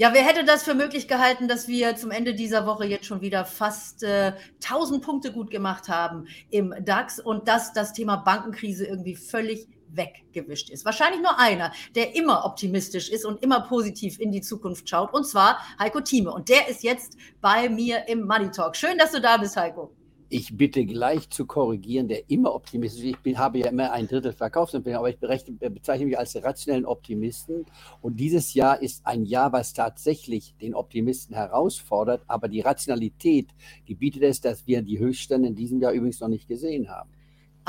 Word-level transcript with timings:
Ja, 0.00 0.14
wer 0.14 0.24
hätte 0.24 0.44
das 0.44 0.62
für 0.62 0.72
möglich 0.72 1.08
gehalten, 1.08 1.46
dass 1.46 1.68
wir 1.68 1.94
zum 1.94 2.10
Ende 2.10 2.32
dieser 2.32 2.64
Woche 2.64 2.86
jetzt 2.86 3.04
schon 3.04 3.20
wieder 3.20 3.44
fast 3.44 4.02
äh, 4.02 4.32
1000 4.64 5.04
Punkte 5.04 5.30
gut 5.30 5.50
gemacht 5.50 5.90
haben 5.90 6.26
im 6.48 6.74
DAX 6.82 7.20
und 7.20 7.46
dass 7.48 7.74
das 7.74 7.92
Thema 7.92 8.16
Bankenkrise 8.16 8.86
irgendwie 8.86 9.14
völlig 9.14 9.68
weggewischt 9.90 10.70
ist. 10.70 10.86
Wahrscheinlich 10.86 11.20
nur 11.20 11.38
einer, 11.38 11.70
der 11.94 12.16
immer 12.16 12.46
optimistisch 12.46 13.10
ist 13.10 13.26
und 13.26 13.42
immer 13.42 13.60
positiv 13.60 14.18
in 14.18 14.32
die 14.32 14.40
Zukunft 14.40 14.88
schaut, 14.88 15.12
und 15.12 15.26
zwar 15.26 15.58
Heiko 15.78 16.00
Thieme. 16.00 16.32
Und 16.32 16.48
der 16.48 16.68
ist 16.68 16.82
jetzt 16.82 17.18
bei 17.42 17.68
mir 17.68 18.08
im 18.08 18.26
Money 18.26 18.50
Talk. 18.50 18.76
Schön, 18.76 18.96
dass 18.96 19.12
du 19.12 19.20
da 19.20 19.36
bist, 19.36 19.58
Heiko 19.58 19.92
ich 20.30 20.56
bitte 20.56 20.86
gleich 20.86 21.28
zu 21.28 21.44
korrigieren, 21.44 22.06
der 22.06 22.30
immer 22.30 22.54
optimistisch 22.54 23.02
ist. 23.02 23.10
Ich 23.10 23.18
bin, 23.18 23.38
habe 23.38 23.58
ja 23.58 23.68
immer 23.68 23.92
ein 23.92 24.06
Drittel 24.06 24.32
Verkaufsempfehlung, 24.32 25.00
aber 25.00 25.10
ich 25.10 25.18
berechne, 25.18 25.54
bezeichne 25.70 26.06
mich 26.06 26.18
als 26.18 26.40
rationellen 26.42 26.86
Optimisten. 26.86 27.66
Und 28.00 28.18
dieses 28.20 28.54
Jahr 28.54 28.80
ist 28.80 29.04
ein 29.04 29.24
Jahr, 29.24 29.52
was 29.52 29.72
tatsächlich 29.72 30.54
den 30.60 30.74
Optimisten 30.74 31.34
herausfordert. 31.34 32.22
Aber 32.28 32.48
die 32.48 32.60
Rationalität, 32.60 33.48
die 33.88 33.96
bietet 33.96 34.22
es, 34.22 34.40
dass 34.40 34.66
wir 34.68 34.82
die 34.82 35.00
Höchststände 35.00 35.48
in 35.48 35.56
diesem 35.56 35.80
Jahr 35.80 35.92
übrigens 35.92 36.20
noch 36.20 36.28
nicht 36.28 36.46
gesehen 36.46 36.88
haben. 36.88 37.10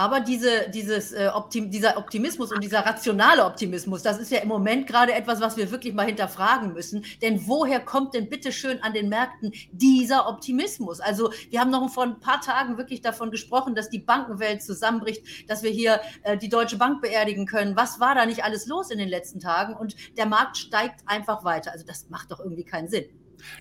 Aber 0.02 0.20
diese, 0.20 0.68
dieses, 0.74 1.12
äh, 1.12 1.30
Optim 1.32 1.70
dieser 1.70 1.96
Optimismus 1.96 2.52
und 2.52 2.64
dieser 2.64 2.80
rationale 2.80 3.46
Optimismus, 3.46 4.02
das 4.02 4.18
ist 4.18 4.32
ja 4.32 4.40
im 4.40 4.48
Moment 4.48 4.88
gerade 4.88 5.14
etwas, 5.14 5.40
was 5.42 5.58
wir 5.58 5.70
wirklich 5.70 5.94
mal 5.94 6.08
hinterfragen 6.08 6.74
müssen. 6.74 7.06
Denn 7.22 7.46
woher 7.46 7.80
kommt 7.80 8.16
denn 8.16 8.28
bitte 8.28 8.52
schön 8.52 8.82
an 8.82 8.94
den 8.94 9.10
Märkten 9.10 9.54
dieser 9.72 10.28
Optimismus? 10.28 11.02
Also 11.02 11.32
wir 11.52 11.60
haben 11.60 11.70
noch 11.70 11.88
vor 11.92 12.06
ein 12.06 12.20
paar 12.20 12.42
Tagen 12.42 12.80
wirklich 12.80 13.04
davon 13.04 13.30
gesprochen, 13.30 13.76
dass 13.76 13.92
die 13.92 14.00
Bankenwelt 14.00 14.64
zusammenbricht, 14.64 15.24
dass 15.48 15.62
wir 15.62 15.70
hier 15.70 16.02
äh, 16.24 16.36
die 16.36 16.50
Deutsche 16.50 16.78
Bank 16.78 17.04
beerdigen 17.04 17.46
können. 17.46 17.76
Was 17.76 18.00
war 18.00 18.16
da 18.16 18.26
nicht 18.26 18.44
alles 18.44 18.66
los 18.66 18.90
in 18.90 18.98
den 18.98 19.08
letzten 19.08 19.40
Tagen? 19.40 19.76
Und 19.76 19.96
der 20.18 20.26
Markt 20.26 20.58
steigt 20.58 21.02
einfach 21.06 21.44
weiter. 21.44 21.74
Also 21.74 21.86
das 21.86 22.10
macht 22.10 22.32
doch 22.32 22.40
irgendwie 22.40 22.64
keinen 22.64 22.88
Sinn. 22.88 23.06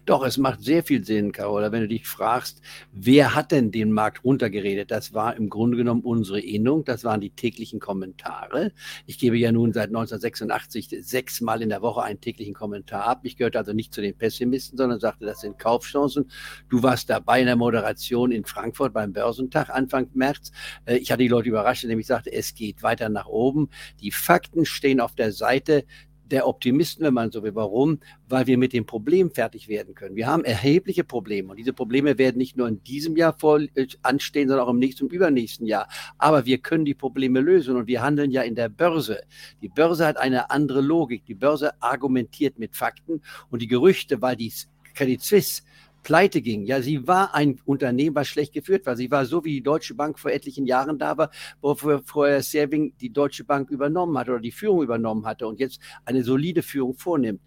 Doch, 0.06 0.24
es 0.24 0.38
macht 0.38 0.62
sehr 0.62 0.82
viel 0.82 1.04
Sinn, 1.04 1.32
Carola, 1.32 1.72
wenn 1.72 1.82
du 1.82 1.88
dich 1.88 2.06
fragst, 2.06 2.62
wer 2.92 3.34
hat 3.34 3.52
denn 3.52 3.70
den 3.70 3.92
Markt 3.92 4.24
runtergeredet? 4.24 4.90
Das 4.90 5.14
war 5.14 5.36
im 5.36 5.48
Grunde 5.48 5.76
genommen 5.76 6.02
unsere 6.02 6.40
Innung, 6.40 6.84
das 6.84 7.04
waren 7.04 7.20
die 7.20 7.30
täglichen 7.30 7.80
Kommentare. 7.80 8.72
Ich 9.06 9.18
gebe 9.18 9.36
ja 9.36 9.52
nun 9.52 9.72
seit 9.72 9.88
1986 9.88 10.96
sechsmal 11.00 11.62
in 11.62 11.68
der 11.68 11.82
Woche 11.82 12.02
einen 12.02 12.20
täglichen 12.20 12.54
Kommentar 12.54 13.04
ab. 13.04 13.20
Ich 13.24 13.36
gehörte 13.36 13.58
also 13.58 13.72
nicht 13.72 13.94
zu 13.94 14.00
den 14.00 14.16
Pessimisten, 14.16 14.76
sondern 14.76 15.00
sagte, 15.00 15.24
das 15.24 15.40
sind 15.40 15.58
Kaufchancen. 15.58 16.30
Du 16.68 16.82
warst 16.82 17.10
dabei 17.10 17.40
in 17.40 17.46
der 17.46 17.56
Moderation 17.56 18.32
in 18.32 18.44
Frankfurt 18.44 18.92
beim 18.92 19.12
Börsentag 19.12 19.70
Anfang 19.70 20.08
März. 20.14 20.52
Äh, 20.84 20.96
ich 20.96 21.10
hatte 21.10 21.22
die 21.22 21.28
Leute 21.28 21.48
überrascht, 21.48 21.84
indem 21.84 21.98
ich 21.98 22.06
sagte, 22.06 22.32
es 22.32 22.54
geht 22.54 22.82
weiter 22.82 23.08
nach 23.08 23.26
oben. 23.26 23.70
Die 24.00 24.10
Fakten 24.10 24.64
stehen 24.64 25.00
auf 25.00 25.14
der 25.14 25.32
Seite 25.32 25.84
der 26.30 26.46
Optimisten, 26.46 27.04
wenn 27.04 27.14
man 27.14 27.30
so 27.30 27.42
will. 27.42 27.54
Warum? 27.54 28.00
Weil 28.28 28.46
wir 28.46 28.58
mit 28.58 28.72
dem 28.72 28.86
Problem 28.86 29.30
fertig 29.30 29.68
werden 29.68 29.94
können. 29.94 30.16
Wir 30.16 30.26
haben 30.26 30.44
erhebliche 30.44 31.04
Probleme 31.04 31.50
und 31.50 31.56
diese 31.56 31.72
Probleme 31.72 32.18
werden 32.18 32.38
nicht 32.38 32.56
nur 32.56 32.68
in 32.68 32.82
diesem 32.82 33.16
Jahr 33.16 33.36
vor, 33.38 33.60
äh, 33.60 33.86
anstehen, 34.02 34.48
sondern 34.48 34.66
auch 34.66 34.70
im 34.70 34.78
nächsten 34.78 35.04
und 35.04 35.12
übernächsten 35.12 35.66
Jahr. 35.66 35.88
Aber 36.18 36.46
wir 36.46 36.58
können 36.58 36.84
die 36.84 36.94
Probleme 36.94 37.40
lösen 37.40 37.76
und 37.76 37.86
wir 37.86 38.02
handeln 38.02 38.30
ja 38.30 38.42
in 38.42 38.54
der 38.54 38.68
Börse. 38.68 39.20
Die 39.62 39.68
Börse 39.68 40.06
hat 40.06 40.16
eine 40.16 40.50
andere 40.50 40.80
Logik. 40.80 41.24
Die 41.26 41.34
Börse 41.34 41.80
argumentiert 41.82 42.58
mit 42.58 42.76
Fakten 42.76 43.20
und 43.50 43.62
die 43.62 43.68
Gerüchte, 43.68 44.22
weil 44.22 44.36
die 44.36 44.52
Credit 44.94 45.22
Suisse 45.22 45.62
pleite 46.02 46.42
ging. 46.42 46.64
Ja, 46.64 46.82
sie 46.82 47.06
war 47.06 47.34
ein 47.34 47.60
Unternehmen, 47.64 48.16
was 48.16 48.28
schlecht 48.28 48.52
geführt 48.52 48.86
war. 48.86 48.96
Sie 48.96 49.10
war 49.10 49.26
so, 49.26 49.44
wie 49.44 49.52
die 49.52 49.62
Deutsche 49.62 49.94
Bank 49.94 50.18
vor 50.18 50.30
etlichen 50.30 50.66
Jahren 50.66 50.98
da 50.98 51.16
war, 51.16 51.30
wo 51.60 51.74
vorher 51.74 52.42
Serving 52.42 52.94
die 53.00 53.12
Deutsche 53.12 53.44
Bank 53.44 53.70
übernommen 53.70 54.16
hat 54.18 54.28
oder 54.28 54.40
die 54.40 54.52
Führung 54.52 54.82
übernommen 54.82 55.26
hatte 55.26 55.46
und 55.46 55.60
jetzt 55.60 55.80
eine 56.04 56.22
solide 56.22 56.62
Führung 56.62 56.96
vornimmt. 56.96 57.40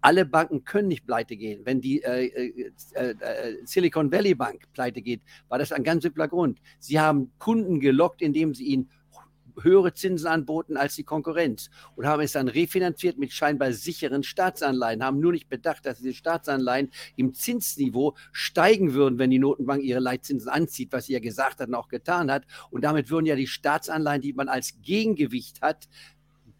Alle 0.00 0.26
Banken 0.26 0.64
können 0.64 0.88
nicht 0.88 1.06
pleite 1.06 1.34
gehen. 1.34 1.62
Wenn 1.64 1.80
die 1.80 2.02
äh, 2.02 2.26
äh, 2.26 2.72
äh, 2.94 3.56
Silicon 3.64 4.12
Valley 4.12 4.34
Bank 4.34 4.64
pleite 4.74 5.00
geht, 5.00 5.22
war 5.48 5.58
das 5.58 5.72
ein 5.72 5.82
ganz 5.82 6.02
simpler 6.02 6.28
Grund. 6.28 6.58
Sie 6.78 7.00
haben 7.00 7.32
Kunden 7.38 7.80
gelockt, 7.80 8.20
indem 8.20 8.54
sie 8.54 8.64
ihnen 8.64 8.90
höhere 9.62 9.94
Zinsen 9.94 10.26
anboten 10.26 10.76
als 10.76 10.94
die 10.94 11.04
Konkurrenz 11.04 11.70
und 11.96 12.06
haben 12.06 12.22
es 12.22 12.32
dann 12.32 12.48
refinanziert 12.48 13.18
mit 13.18 13.32
scheinbar 13.32 13.72
sicheren 13.72 14.22
Staatsanleihen, 14.22 15.04
haben 15.04 15.20
nur 15.20 15.32
nicht 15.32 15.48
bedacht, 15.48 15.86
dass 15.86 15.98
diese 15.98 16.14
Staatsanleihen 16.14 16.90
im 17.16 17.34
Zinsniveau 17.34 18.14
steigen 18.32 18.94
würden, 18.94 19.18
wenn 19.18 19.30
die 19.30 19.38
Notenbank 19.38 19.82
ihre 19.82 20.00
Leitzinsen 20.00 20.48
anzieht, 20.48 20.92
was 20.92 21.06
sie 21.06 21.14
ja 21.14 21.20
gesagt 21.20 21.60
hat 21.60 21.68
und 21.68 21.74
auch 21.74 21.88
getan 21.88 22.30
hat. 22.30 22.44
Und 22.70 22.82
damit 22.82 23.10
würden 23.10 23.26
ja 23.26 23.36
die 23.36 23.46
Staatsanleihen, 23.46 24.22
die 24.22 24.32
man 24.32 24.48
als 24.48 24.80
Gegengewicht 24.82 25.60
hat, 25.62 25.88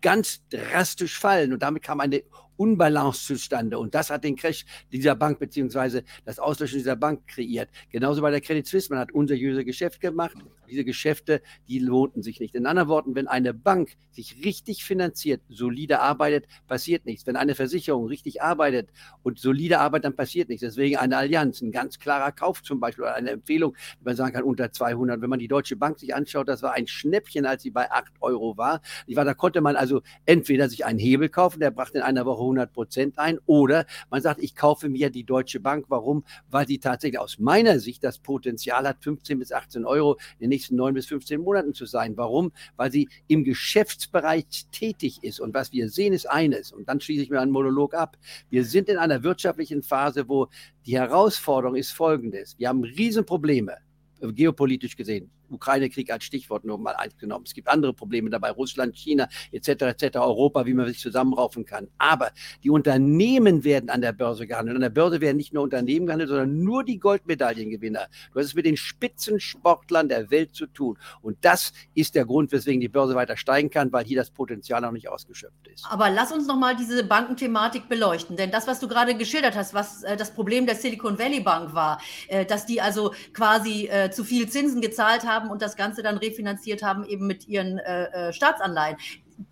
ganz 0.00 0.46
drastisch 0.48 1.18
fallen. 1.18 1.52
Und 1.52 1.62
damit 1.62 1.82
kam 1.82 2.00
eine 2.00 2.22
Unbalance 2.56 3.26
zustande. 3.26 3.78
Und 3.78 3.94
das 3.94 4.10
hat 4.10 4.24
den 4.24 4.36
Crash 4.36 4.64
dieser 4.92 5.14
Bank 5.14 5.38
beziehungsweise 5.38 6.04
das 6.24 6.38
Auslöschen 6.38 6.78
dieser 6.78 6.96
Bank 6.96 7.26
kreiert. 7.26 7.70
Genauso 7.90 8.22
bei 8.22 8.30
der 8.30 8.40
Credit 8.40 8.66
Suisse. 8.66 8.90
Man 8.90 8.98
hat 8.98 9.12
unseriöse 9.12 9.64
Geschäfte 9.64 10.00
gemacht 10.00 10.36
diese 10.74 10.84
Geschäfte, 10.84 11.42
die 11.68 11.78
lohnten 11.78 12.22
sich 12.22 12.40
nicht. 12.40 12.54
In 12.54 12.66
anderen 12.66 12.88
Worten, 12.88 13.14
wenn 13.14 13.28
eine 13.28 13.54
Bank 13.54 13.96
sich 14.10 14.44
richtig 14.44 14.84
finanziert, 14.84 15.42
solide 15.48 16.00
arbeitet, 16.00 16.46
passiert 16.66 17.06
nichts. 17.06 17.26
Wenn 17.26 17.36
eine 17.36 17.54
Versicherung 17.54 18.06
richtig 18.06 18.42
arbeitet 18.42 18.90
und 19.22 19.38
solide 19.38 19.80
arbeitet, 19.80 20.06
dann 20.06 20.16
passiert 20.16 20.48
nichts. 20.48 20.62
Deswegen 20.62 20.96
eine 20.96 21.16
Allianz, 21.16 21.60
ein 21.60 21.72
ganz 21.72 21.98
klarer 21.98 22.32
Kauf 22.32 22.62
zum 22.62 22.80
Beispiel 22.80 23.04
oder 23.04 23.14
eine 23.14 23.30
Empfehlung, 23.30 23.76
wie 24.00 24.04
man 24.04 24.16
sagen 24.16 24.34
kann, 24.34 24.44
unter 24.44 24.72
200. 24.72 25.20
Wenn 25.20 25.30
man 25.30 25.38
die 25.38 25.48
Deutsche 25.48 25.76
Bank 25.76 25.98
sich 25.98 26.14
anschaut, 26.14 26.48
das 26.48 26.62
war 26.62 26.72
ein 26.72 26.86
Schnäppchen, 26.86 27.46
als 27.46 27.62
sie 27.62 27.70
bei 27.70 27.90
8 27.90 28.12
Euro 28.20 28.56
war. 28.56 28.80
Da 29.06 29.34
konnte 29.34 29.60
man 29.60 29.76
also 29.76 30.02
entweder 30.26 30.68
sich 30.68 30.84
einen 30.84 30.98
Hebel 30.98 31.28
kaufen, 31.28 31.60
der 31.60 31.70
brachte 31.70 31.98
in 31.98 32.04
einer 32.04 32.26
Woche 32.26 32.42
100 32.44 32.72
Prozent 32.72 33.18
ein, 33.18 33.38
oder 33.46 33.86
man 34.10 34.22
sagt, 34.22 34.42
ich 34.42 34.54
kaufe 34.54 34.88
mir 34.88 35.10
die 35.10 35.24
Deutsche 35.24 35.60
Bank. 35.60 35.86
Warum? 35.88 36.24
Weil 36.50 36.66
sie 36.66 36.78
tatsächlich 36.78 37.18
aus 37.18 37.38
meiner 37.38 37.78
Sicht 37.80 38.04
das 38.04 38.18
Potenzial 38.18 38.86
hat, 38.86 39.02
15 39.02 39.38
bis 39.38 39.52
18 39.52 39.84
Euro 39.84 40.14
in 40.38 40.44
den 40.44 40.50
nächsten 40.50 40.76
neun 40.76 40.94
bis 40.94 41.06
15 41.06 41.40
Monaten 41.40 41.74
zu 41.74 41.86
sein. 41.86 42.16
Warum? 42.16 42.52
Weil 42.76 42.92
sie 42.92 43.08
im 43.26 43.44
Geschäftsbereich 43.44 44.66
tätig 44.70 45.18
ist. 45.22 45.40
Und 45.40 45.54
was 45.54 45.72
wir 45.72 45.88
sehen, 45.90 46.12
ist 46.12 46.26
eines. 46.26 46.72
Und 46.72 46.88
dann 46.88 47.00
schließe 47.00 47.22
ich 47.22 47.30
mir 47.30 47.40
einen 47.40 47.50
Monolog 47.50 47.94
ab. 47.94 48.16
Wir 48.50 48.64
sind 48.64 48.88
in 48.88 48.98
einer 48.98 49.22
wirtschaftlichen 49.22 49.82
Phase, 49.82 50.28
wo 50.28 50.48
die 50.86 50.98
Herausforderung 50.98 51.76
ist 51.76 51.92
folgendes. 51.92 52.58
Wir 52.58 52.68
haben 52.68 52.84
Riesenprobleme, 52.84 53.78
geopolitisch 54.20 54.96
gesehen. 54.96 55.30
Ukraine-Krieg 55.50 56.10
als 56.10 56.24
Stichwort 56.24 56.64
nur 56.64 56.78
mal 56.78 56.94
eins 56.94 57.16
genommen. 57.16 57.44
Es 57.46 57.54
gibt 57.54 57.68
andere 57.68 57.92
Probleme 57.92 58.30
dabei, 58.30 58.50
Russland, 58.50 58.96
China 58.96 59.28
etc. 59.52 59.68
etc. 59.68 60.16
Europa, 60.16 60.66
wie 60.66 60.74
man 60.74 60.86
sich 60.86 60.98
zusammenraufen 60.98 61.64
kann. 61.64 61.88
Aber 61.98 62.32
die 62.62 62.70
Unternehmen 62.70 63.64
werden 63.64 63.90
an 63.90 64.00
der 64.00 64.12
Börse 64.12 64.46
gehandelt. 64.46 64.76
An 64.76 64.82
der 64.82 64.90
Börse 64.90 65.20
werden 65.20 65.36
nicht 65.36 65.52
nur 65.52 65.62
Unternehmen 65.62 66.06
gehandelt, 66.06 66.28
sondern 66.28 66.62
nur 66.62 66.84
die 66.84 66.98
Goldmedaillengewinner. 66.98 68.06
Du 68.32 68.38
hast 68.38 68.46
es 68.46 68.54
mit 68.54 68.66
den 68.66 68.76
Spitzensportlern 68.76 70.08
der 70.08 70.30
Welt 70.30 70.54
zu 70.54 70.66
tun. 70.66 70.98
Und 71.22 71.38
das 71.42 71.72
ist 71.94 72.14
der 72.14 72.24
Grund, 72.24 72.52
weswegen 72.52 72.80
die 72.80 72.88
Börse 72.88 73.14
weiter 73.14 73.36
steigen 73.36 73.70
kann, 73.70 73.92
weil 73.92 74.04
hier 74.04 74.16
das 74.16 74.30
Potenzial 74.30 74.80
noch 74.80 74.92
nicht 74.92 75.08
ausgeschöpft 75.08 75.68
ist. 75.68 75.86
Aber 75.88 76.10
lass 76.10 76.32
uns 76.32 76.46
noch 76.46 76.56
mal 76.56 76.76
diese 76.76 77.04
Bankenthematik 77.04 77.88
beleuchten, 77.88 78.36
denn 78.36 78.50
das, 78.50 78.66
was 78.66 78.80
du 78.80 78.88
gerade 78.88 79.14
geschildert 79.16 79.56
hast, 79.56 79.74
was 79.74 80.02
äh, 80.02 80.16
das 80.16 80.32
Problem 80.32 80.66
der 80.66 80.76
Silicon 80.76 81.18
Valley 81.18 81.40
Bank 81.40 81.74
war, 81.74 82.00
äh, 82.28 82.44
dass 82.44 82.66
die 82.66 82.80
also 82.80 83.14
quasi 83.32 83.86
äh, 83.86 84.10
zu 84.10 84.24
viel 84.24 84.48
Zinsen 84.48 84.80
gezahlt 84.80 85.24
haben 85.24 85.33
haben 85.34 85.50
und 85.50 85.62
das 85.62 85.76
Ganze 85.76 86.02
dann 86.02 86.16
refinanziert 86.16 86.82
haben, 86.82 87.04
eben 87.04 87.26
mit 87.26 87.48
ihren 87.48 87.78
äh, 87.78 88.28
äh, 88.28 88.32
Staatsanleihen. 88.32 88.96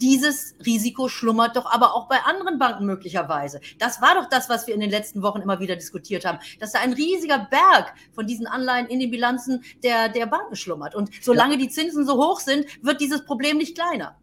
Dieses 0.00 0.54
Risiko 0.64 1.08
schlummert 1.08 1.56
doch 1.56 1.66
aber 1.66 1.94
auch 1.94 2.08
bei 2.08 2.18
anderen 2.24 2.58
Banken 2.58 2.86
möglicherweise. 2.86 3.60
Das 3.78 4.00
war 4.00 4.14
doch 4.14 4.28
das, 4.28 4.48
was 4.48 4.68
wir 4.68 4.74
in 4.74 4.80
den 4.80 4.90
letzten 4.90 5.22
Wochen 5.22 5.40
immer 5.40 5.58
wieder 5.58 5.74
diskutiert 5.74 6.24
haben, 6.24 6.38
dass 6.60 6.72
da 6.72 6.78
ein 6.78 6.92
riesiger 6.92 7.48
Berg 7.50 7.92
von 8.12 8.26
diesen 8.26 8.46
Anleihen 8.46 8.86
in 8.86 9.00
den 9.00 9.10
Bilanzen 9.10 9.64
der, 9.82 10.08
der 10.08 10.26
Banken 10.26 10.54
schlummert. 10.54 10.94
Und 10.94 11.10
solange 11.20 11.54
ja. 11.54 11.60
die 11.60 11.68
Zinsen 11.68 12.06
so 12.06 12.14
hoch 12.14 12.38
sind, 12.38 12.64
wird 12.84 13.00
dieses 13.00 13.24
Problem 13.24 13.58
nicht 13.58 13.76
kleiner. 13.76 14.16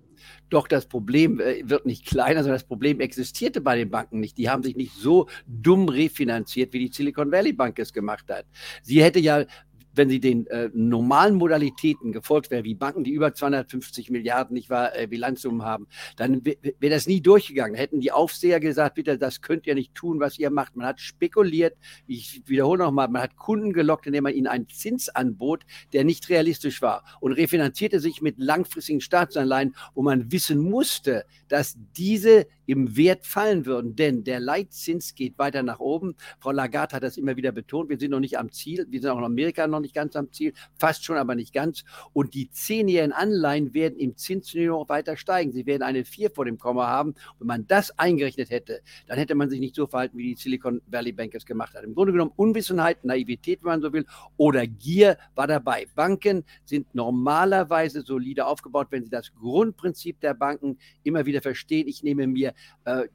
Doch 0.49 0.67
das 0.67 0.87
Problem 0.87 1.39
äh, 1.39 1.61
wird 1.69 1.85
nicht 1.85 2.05
kleiner, 2.05 2.41
sondern 2.41 2.55
das 2.55 2.67
Problem 2.67 2.99
existierte 2.99 3.61
bei 3.61 3.77
den 3.77 3.89
Banken 3.89 4.19
nicht. 4.19 4.37
Die 4.37 4.49
haben 4.49 4.63
sich 4.63 4.75
nicht 4.75 4.93
so 4.93 5.27
dumm 5.47 5.89
refinanziert, 5.89 6.73
wie 6.73 6.87
die 6.87 6.93
Silicon 6.93 7.31
Valley 7.31 7.53
Bank 7.53 7.77
es 7.79 7.93
gemacht 7.93 8.25
hat. 8.29 8.45
Sie 8.81 9.03
hätte 9.03 9.19
ja 9.19 9.45
wenn 9.93 10.09
sie 10.09 10.19
den 10.19 10.47
äh, 10.47 10.69
normalen 10.73 11.35
Modalitäten 11.35 12.11
gefolgt 12.11 12.51
wäre, 12.51 12.63
wie 12.63 12.75
Banken, 12.75 13.03
die 13.03 13.11
über 13.11 13.33
250 13.33 14.09
Milliarden 14.09 14.53
nicht 14.53 14.69
wahr, 14.69 14.95
äh, 14.95 15.07
Bilanzsummen 15.07 15.63
haben, 15.63 15.87
dann 16.17 16.43
wäre 16.45 16.55
das 16.81 17.07
nie 17.07 17.21
durchgegangen. 17.21 17.75
Hätten 17.75 17.99
die 17.99 18.11
Aufseher 18.11 18.59
gesagt, 18.59 18.95
bitte, 18.95 19.17
das 19.17 19.41
könnt 19.41 19.67
ihr 19.67 19.75
nicht 19.75 19.95
tun, 19.95 20.19
was 20.19 20.39
ihr 20.39 20.49
macht. 20.49 20.75
Man 20.75 20.85
hat 20.85 20.99
spekuliert, 20.99 21.75
ich 22.07 22.41
wiederhole 22.45 22.83
nochmal, 22.83 23.07
man 23.07 23.21
hat 23.21 23.35
Kunden 23.35 23.73
gelockt, 23.73 24.07
indem 24.07 24.23
man 24.23 24.33
ihnen 24.33 24.47
einen 24.47 24.69
Zins 24.69 25.09
anbot, 25.09 25.65
der 25.93 26.03
nicht 26.03 26.29
realistisch 26.29 26.81
war 26.81 27.03
und 27.19 27.33
refinanzierte 27.33 27.99
sich 27.99 28.21
mit 28.21 28.37
langfristigen 28.37 29.01
Staatsanleihen, 29.01 29.75
wo 29.93 30.01
man 30.01 30.31
wissen 30.31 30.59
musste, 30.59 31.25
dass 31.47 31.77
diese 31.97 32.47
im 32.65 32.95
Wert 32.95 33.25
fallen 33.25 33.65
würden. 33.65 33.95
Denn 33.95 34.23
der 34.23 34.39
Leitzins 34.39 35.15
geht 35.15 35.39
weiter 35.39 35.63
nach 35.63 35.79
oben. 35.79 36.15
Frau 36.39 36.51
Lagarde 36.51 36.95
hat 36.95 37.03
das 37.03 37.17
immer 37.17 37.35
wieder 37.35 37.51
betont. 37.51 37.89
Wir 37.89 37.97
sind 37.97 38.11
noch 38.11 38.19
nicht 38.19 38.37
am 38.37 38.51
Ziel. 38.51 38.85
Wir 38.89 39.01
sind 39.01 39.09
auch 39.09 39.17
in 39.17 39.23
Amerika 39.23 39.65
noch 39.65 39.78
noch 39.79 39.83
nicht 39.83 39.95
ganz 39.95 40.15
am 40.15 40.31
Ziel, 40.31 40.53
fast 40.75 41.03
schon, 41.03 41.17
aber 41.17 41.35
nicht 41.35 41.53
ganz. 41.53 41.83
Und 42.13 42.33
die 42.33 42.51
zehnjährigen 42.51 43.13
Anleihen 43.13 43.73
werden 43.73 43.97
im 43.97 44.17
Zinsniveau 44.17 44.87
weiter 44.87 45.17
steigen. 45.17 45.51
Sie 45.51 45.65
werden 45.65 45.83
eine 45.83 46.05
4 46.05 46.31
vor 46.31 46.45
dem 46.45 46.57
Komma 46.57 46.87
haben. 46.87 47.15
Wenn 47.39 47.47
man 47.47 47.67
das 47.67 47.97
eingerechnet 47.97 48.49
hätte, 48.49 48.81
dann 49.07 49.17
hätte 49.17 49.35
man 49.35 49.49
sich 49.49 49.59
nicht 49.59 49.75
so 49.75 49.87
verhalten, 49.87 50.17
wie 50.17 50.35
die 50.35 50.41
Silicon 50.41 50.81
Valley 50.87 51.11
Bank 51.11 51.33
es 51.35 51.45
gemacht 51.45 51.73
hat. 51.73 51.83
Im 51.83 51.95
Grunde 51.95 52.11
genommen 52.11 52.31
Unwissenheit, 52.35 53.03
Naivität, 53.05 53.63
wenn 53.63 53.69
man 53.69 53.81
so 53.81 53.93
will, 53.93 54.05
oder 54.37 54.67
Gier 54.67 55.17
war 55.35 55.47
dabei. 55.47 55.87
Banken 55.95 56.43
sind 56.65 56.93
normalerweise 56.93 58.01
solide 58.01 58.45
aufgebaut, 58.45 58.87
wenn 58.91 59.03
sie 59.03 59.09
das 59.09 59.33
Grundprinzip 59.33 60.19
der 60.19 60.33
Banken 60.33 60.77
immer 61.03 61.25
wieder 61.25 61.41
verstehen. 61.41 61.87
Ich 61.87 62.03
nehme 62.03 62.27
mir 62.27 62.53
äh, 62.85 63.07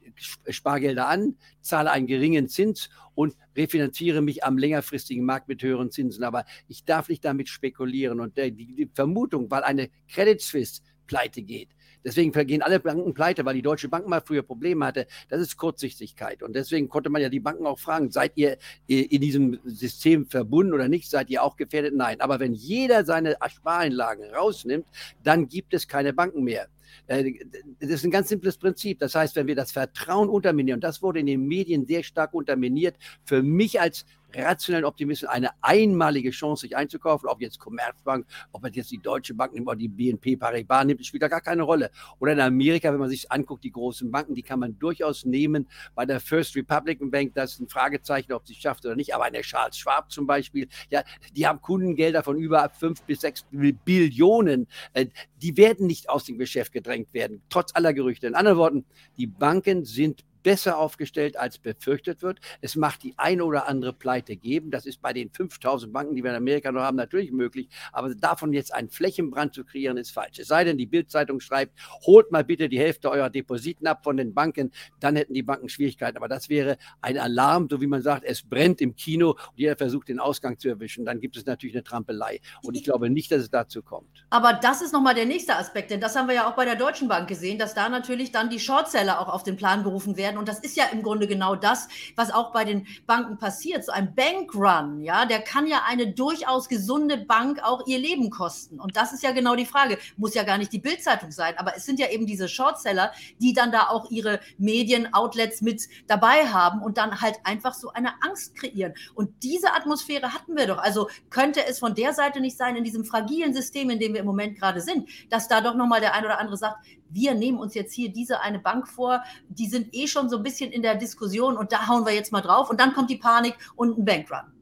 Spargelder 0.49 1.09
an, 1.09 1.37
zahle 1.61 1.91
einen 1.91 2.07
geringen 2.07 2.49
Zins 2.49 2.91
und 3.15 3.37
refinanziere 3.57 4.21
mich 4.21 4.45
am 4.45 4.59
längerfristigen 4.59 5.25
Markt 5.25 5.49
mit 5.49 5.63
höheren 5.63 5.91
Zinsen. 5.91 6.25
Aber 6.25 6.45
ich 6.69 6.85
darf 6.85 7.09
nicht 7.09 7.25
damit 7.25 7.49
spekulieren. 7.49 8.21
Und 8.21 8.37
die, 8.37 8.91
Vermutung, 8.95 9.51
weil 9.51 9.63
eine 9.63 9.91
Credit 10.09 10.41
Suisse 10.41 10.83
pleite 11.07 11.43
geht, 11.43 11.69
Deswegen 12.05 12.33
gehen 12.47 12.61
alle 12.61 12.81
Banken 12.81 13.15
pleite, 13.15 13.45
weil 13.45 13.55
die 13.55 13.63
Deutsche 13.63 13.89
Bank 13.89 14.07
mal 14.07 14.21
früher 14.21 14.43
Probleme 14.43 14.85
hatte. 14.85 15.07
Das 15.31 15.41
ist 15.41 15.57
Kurzsichtigkeit. 15.57 16.43
Und 16.43 16.55
deswegen 16.55 16.89
konnte 16.89 17.09
man 17.09 17.23
ja 17.23 17.31
die 17.31 17.41
Banken 17.41 17.67
auch 17.67 17.79
fragen, 17.79 18.11
seid 18.11 18.33
ihr 18.37 18.59
in 18.87 19.21
diesem 19.23 19.59
System 19.65 20.27
verbunden 20.27 20.75
oder 20.75 20.89
nicht? 20.89 21.09
Seid 21.09 21.31
ihr 21.31 21.43
auch 21.43 21.57
gefährdet? 21.57 21.95
Nein. 21.95 22.21
Aber 22.21 22.41
wenn 22.41 22.53
jeder 22.53 23.05
seine 23.05 23.37
Spareinlagen 23.49 24.27
rausnimmt, 24.35 24.87
dann 25.23 25.49
gibt 25.49 25.73
es 25.73 25.89
keine 25.89 26.13
Banken 26.13 26.45
mehr. 26.45 26.69
Äh, 27.07 27.35
das 27.81 27.91
ist 27.91 28.05
ein 28.05 28.11
ganz 28.11 28.29
simples 28.29 28.57
Prinzip. 28.57 28.99
Das 28.99 29.15
heißt, 29.15 29.37
wenn 29.37 29.47
wir 29.47 29.55
das 29.55 29.73
Vertrauen 29.73 30.29
unterminieren, 30.29 30.79
und 30.79 30.85
das 30.85 31.03
wurde 31.03 31.21
in 31.21 31.27
den 31.27 31.47
Medien 31.47 31.87
sehr 31.87 32.03
stark 32.03 32.35
unterminiert, 32.35 32.97
für 33.25 33.43
mich 33.43 33.81
als 33.81 34.05
rationellen 34.37 34.85
Optimisten 34.85 35.29
eine 35.29 35.51
einmalige 35.61 36.31
Chance, 36.31 36.63
sich 36.63 36.77
einzukaufen, 36.77 37.29
ob 37.29 37.41
jetzt 37.41 37.59
Commerzbank, 37.59 38.27
ob 38.53 38.65
jetzt 38.75 38.91
die 38.91 38.99
Deutsche 38.99 39.35
Bank 39.35 39.53
nimmt 39.55 39.67
oder 39.67 39.77
die 39.77 39.89
BNP 39.89 40.37
Paribas 40.37 40.85
nimmt, 40.85 41.05
spielt 41.05 41.23
da 41.23 41.29
gar 41.29 41.41
keine 41.41 41.63
Rolle. 41.63 41.91
Oder 42.19 42.33
in 42.33 42.41
Amerika, 42.41 42.93
wenn 42.93 43.01
man 43.01 43.09
sich 43.09 43.31
anguckt, 43.31 43.65
die 43.65 43.73
großen 43.73 44.11
Banken, 44.11 44.35
die 44.35 44.43
kann 44.43 44.61
man 44.61 44.79
durchaus 44.79 45.25
nehmen. 45.25 45.69
Bei 45.95 46.07
der 46.07 46.21
First 46.21 46.57
Republican 46.57 47.11
Bank, 47.11 47.35
das 47.35 47.53
ist 47.53 47.61
ein 47.61 47.69
Fragezeichen, 47.69 48.33
ob 48.33 48.47
sie 48.47 48.55
es 48.55 48.59
schafft 48.59 48.85
oder 48.85 48.97
nicht. 48.97 49.15
Aber 49.15 49.25
eine 49.25 49.41
Charles 49.43 49.77
Schwab 49.77 50.11
zum 50.11 50.27
Beispiel, 50.27 50.69
ja, 50.91 51.03
die 51.37 51.47
haben 51.47 51.61
Kundengelder 51.61 52.23
von 52.23 52.37
über 52.37 52.69
fünf 52.71 53.03
bis 53.03 53.21
sechs 53.21 53.45
Billionen. 53.51 54.67
Äh, 54.93 55.07
die 55.37 55.57
werden 55.57 55.87
nicht 55.87 56.09
aus 56.09 56.25
dem 56.25 56.39
Geschäft 56.39 56.73
gedrängt 56.73 57.13
werden, 57.13 57.43
trotz 57.49 57.75
aller 57.75 57.93
Gerüchte. 57.93 58.27
In 58.27 58.35
anderen 58.35 58.59
Worten, 58.59 58.85
die 59.17 59.27
Banken 59.27 59.85
sind 59.85 60.25
besser 60.45 60.79
aufgestellt, 60.79 61.37
als 61.37 61.59
befürchtet 61.59 62.23
wird. 62.23 62.39
Es 62.61 62.77
macht 62.77 63.03
die 63.03 63.15
eine 63.17 63.45
oder 63.45 63.67
andere 63.67 63.93
Pleite 63.93 64.37
geben. 64.37 64.71
Das 64.71 64.87
ist 64.87 65.03
bei 65.03 65.13
den 65.13 65.31
5000 65.31 65.93
Banken, 65.93 66.15
die 66.15 66.23
wir 66.23 66.31
in 66.31 66.37
Amerika 66.37 66.71
noch 66.71 66.83
haben, 66.83 66.97
natürlich 66.97 67.33
möglich. 67.33 67.69
Aber 67.93 68.15
davon 68.15 68.53
jetzt 68.53 68.73
einen 68.73 68.91
Flächenbrand 68.91 69.55
zu 69.55 69.65
kreieren, 69.65 69.97
ist 69.97 70.11
falsch. 70.11 70.39
Es 70.39 70.49
sei 70.49 70.63
denn, 70.63 70.79
die 70.79 70.87
Bildzeitung 70.87 71.41
schreibt, 71.41 71.73
holt 72.07 72.31
mal 72.31 72.45
bitte 72.45 72.69
die 72.69 72.79
Hälfte 72.79 73.11
eurer 73.11 73.31
Depositen 73.31 73.87
ab 73.87 74.05
von 74.05 74.17
den 74.17 74.35
Banken, 74.35 74.71
dann 75.01 75.17
hätten 75.17 75.35
die 75.35 75.43
Banken 75.43 75.69
Schwierigkeiten. 75.69 76.17
Aber 76.19 76.29
das 76.29 76.49
wäre 76.49 76.77
ein 77.01 77.19
Alarm, 77.19 77.67
so 77.71 77.81
wie 77.81 77.87
man 77.87 78.03
sagt, 78.03 78.25
es 78.25 78.43
brennt 78.43 78.81
im 78.81 78.95
Kino 78.95 79.31
und 79.31 79.57
jeder 79.57 79.77
versucht, 79.77 80.09
den 80.09 80.21
Ausgang 80.21 80.59
zu 80.59 80.69
erwischen. 80.69 81.07
Dann 81.07 81.21
gibt 81.21 81.37
es 81.37 81.47
natürlich 81.47 81.75
eine 81.75 81.85
Trampelei. 81.85 82.41
Und 82.63 82.77
ich 82.77 82.85
glaube 82.85 83.09
nicht, 83.09 83.33
dass 83.33 83.41
es 83.41 83.51
dazu 83.51 83.83
kommt. 83.83 84.27
Aber 84.31 84.53
das 84.53 84.83
ist 84.83 84.93
nochmal 84.93 85.15
der 85.15 85.27
nächste 85.27 85.57
Aspekt, 85.57 85.91
denn 85.91 86.01
das 86.01 86.15
haben 86.17 86.29
wir 86.29 86.35
ja 86.35 86.51
auch 86.51 86.55
bei 86.55 86.67
der 86.67 86.77
Deutschen 86.77 87.09
Bank 87.09 87.29
gesehen, 87.29 87.59
dass 87.59 87.75
da 87.75 87.89
natürlich 87.89 88.31
dann 88.31 88.51
die 88.51 88.61
Shortseller 88.61 89.21
auch 89.21 89.29
auf 89.29 89.43
den 89.43 89.57
Plan 89.57 89.83
gerufen 89.83 90.17
werden 90.17 90.34
werden. 90.35 90.39
Und 90.39 90.49
das 90.49 90.59
ist 90.61 90.77
ja 90.77 90.85
im 90.87 91.03
Grunde 91.03 91.27
genau 91.27 91.57
das, 91.57 91.89
was 92.17 92.31
auch 92.33 92.53
bei 92.53 92.65
den 92.65 92.87
Banken 93.07 93.39
passiert. 93.39 93.85
So 93.85 93.93
ein 93.93 94.15
Bankrun, 94.15 95.01
ja, 95.01 95.25
der 95.27 95.41
kann 95.41 95.67
ja 95.67 95.83
eine 95.87 96.13
durchaus 96.13 96.69
gesunde 96.69 97.19
Bank 97.19 97.63
auch 97.63 97.87
ihr 97.87 97.99
Leben 97.99 98.31
kosten. 98.31 98.81
Und 98.81 98.97
das 98.97 99.13
ist 99.13 99.23
ja 99.23 99.33
genau 99.33 99.57
die 99.57 99.67
Frage. 99.67 99.99
Muss 100.17 100.35
ja 100.35 100.43
gar 100.43 100.59
nicht 100.59 100.73
die 100.73 100.79
Bildzeitung 100.79 101.31
sein, 101.31 101.55
aber 101.59 101.77
es 101.77 101.85
sind 101.85 101.99
ja 101.99 102.11
eben 102.11 102.27
diese 102.27 102.49
Shortseller, 102.49 103.13
die 103.41 103.53
dann 103.53 103.73
da 103.73 103.89
auch 103.89 104.11
ihre 104.11 104.41
Medien-Outlets 104.59 105.63
mit 105.63 105.83
dabei 106.07 106.47
haben 106.47 106.83
und 106.83 106.99
dann 106.99 107.21
halt 107.21 107.37
einfach 107.45 107.75
so 107.75 107.93
eine 107.93 108.23
Angst 108.23 108.55
kreieren. 108.57 108.95
Und 109.15 109.43
diese 109.43 109.73
Atmosphäre 109.73 110.33
hatten 110.33 110.57
wir 110.57 110.67
doch. 110.67 110.79
Also 110.79 111.09
könnte 111.31 111.65
es 111.67 111.79
von 111.79 111.95
der 111.95 112.13
Seite 112.13 112.41
nicht 112.41 112.57
sein, 112.57 112.77
in 112.77 112.85
diesem 112.85 113.05
fragilen 113.05 113.55
System, 113.55 113.91
in 113.91 113.99
dem 113.99 114.13
wir 114.13 114.21
im 114.21 114.27
Moment 114.27 114.59
gerade 114.59 114.81
sind, 114.81 115.09
dass 115.31 115.49
da 115.49 115.61
doch 115.61 115.75
nochmal 115.75 116.01
der 116.01 116.15
ein 116.15 116.25
oder 116.25 116.39
andere 116.39 116.57
sagt, 116.57 116.79
wir 117.15 117.35
nehmen 117.35 117.59
uns 117.59 117.75
jetzt 117.75 117.95
hier 117.95 118.13
diese 118.13 118.41
eine 118.41 118.59
Bank 118.59 118.89
vor, 118.89 119.23
die 119.49 119.69
sind 119.69 119.95
eh 119.95 120.09
schon 120.09 120.24
so 120.29 120.37
ein 120.39 120.43
bisschen 120.43 120.73
in 120.73 120.83
der 120.83 120.95
Diskussion 120.97 121.57
und 121.57 121.73
da 121.73 121.89
hauen 121.89 122.05
wir 122.07 122.15
jetzt 122.15 122.33
mal 122.33 122.41
drauf 122.41 122.71
und 122.71 122.81
dann 122.81 122.93
kommt 122.93 123.11
die 123.11 123.17
Panik 123.17 123.55
und 123.77 123.99
ein 123.99 124.05
Bankrun. 124.05 124.55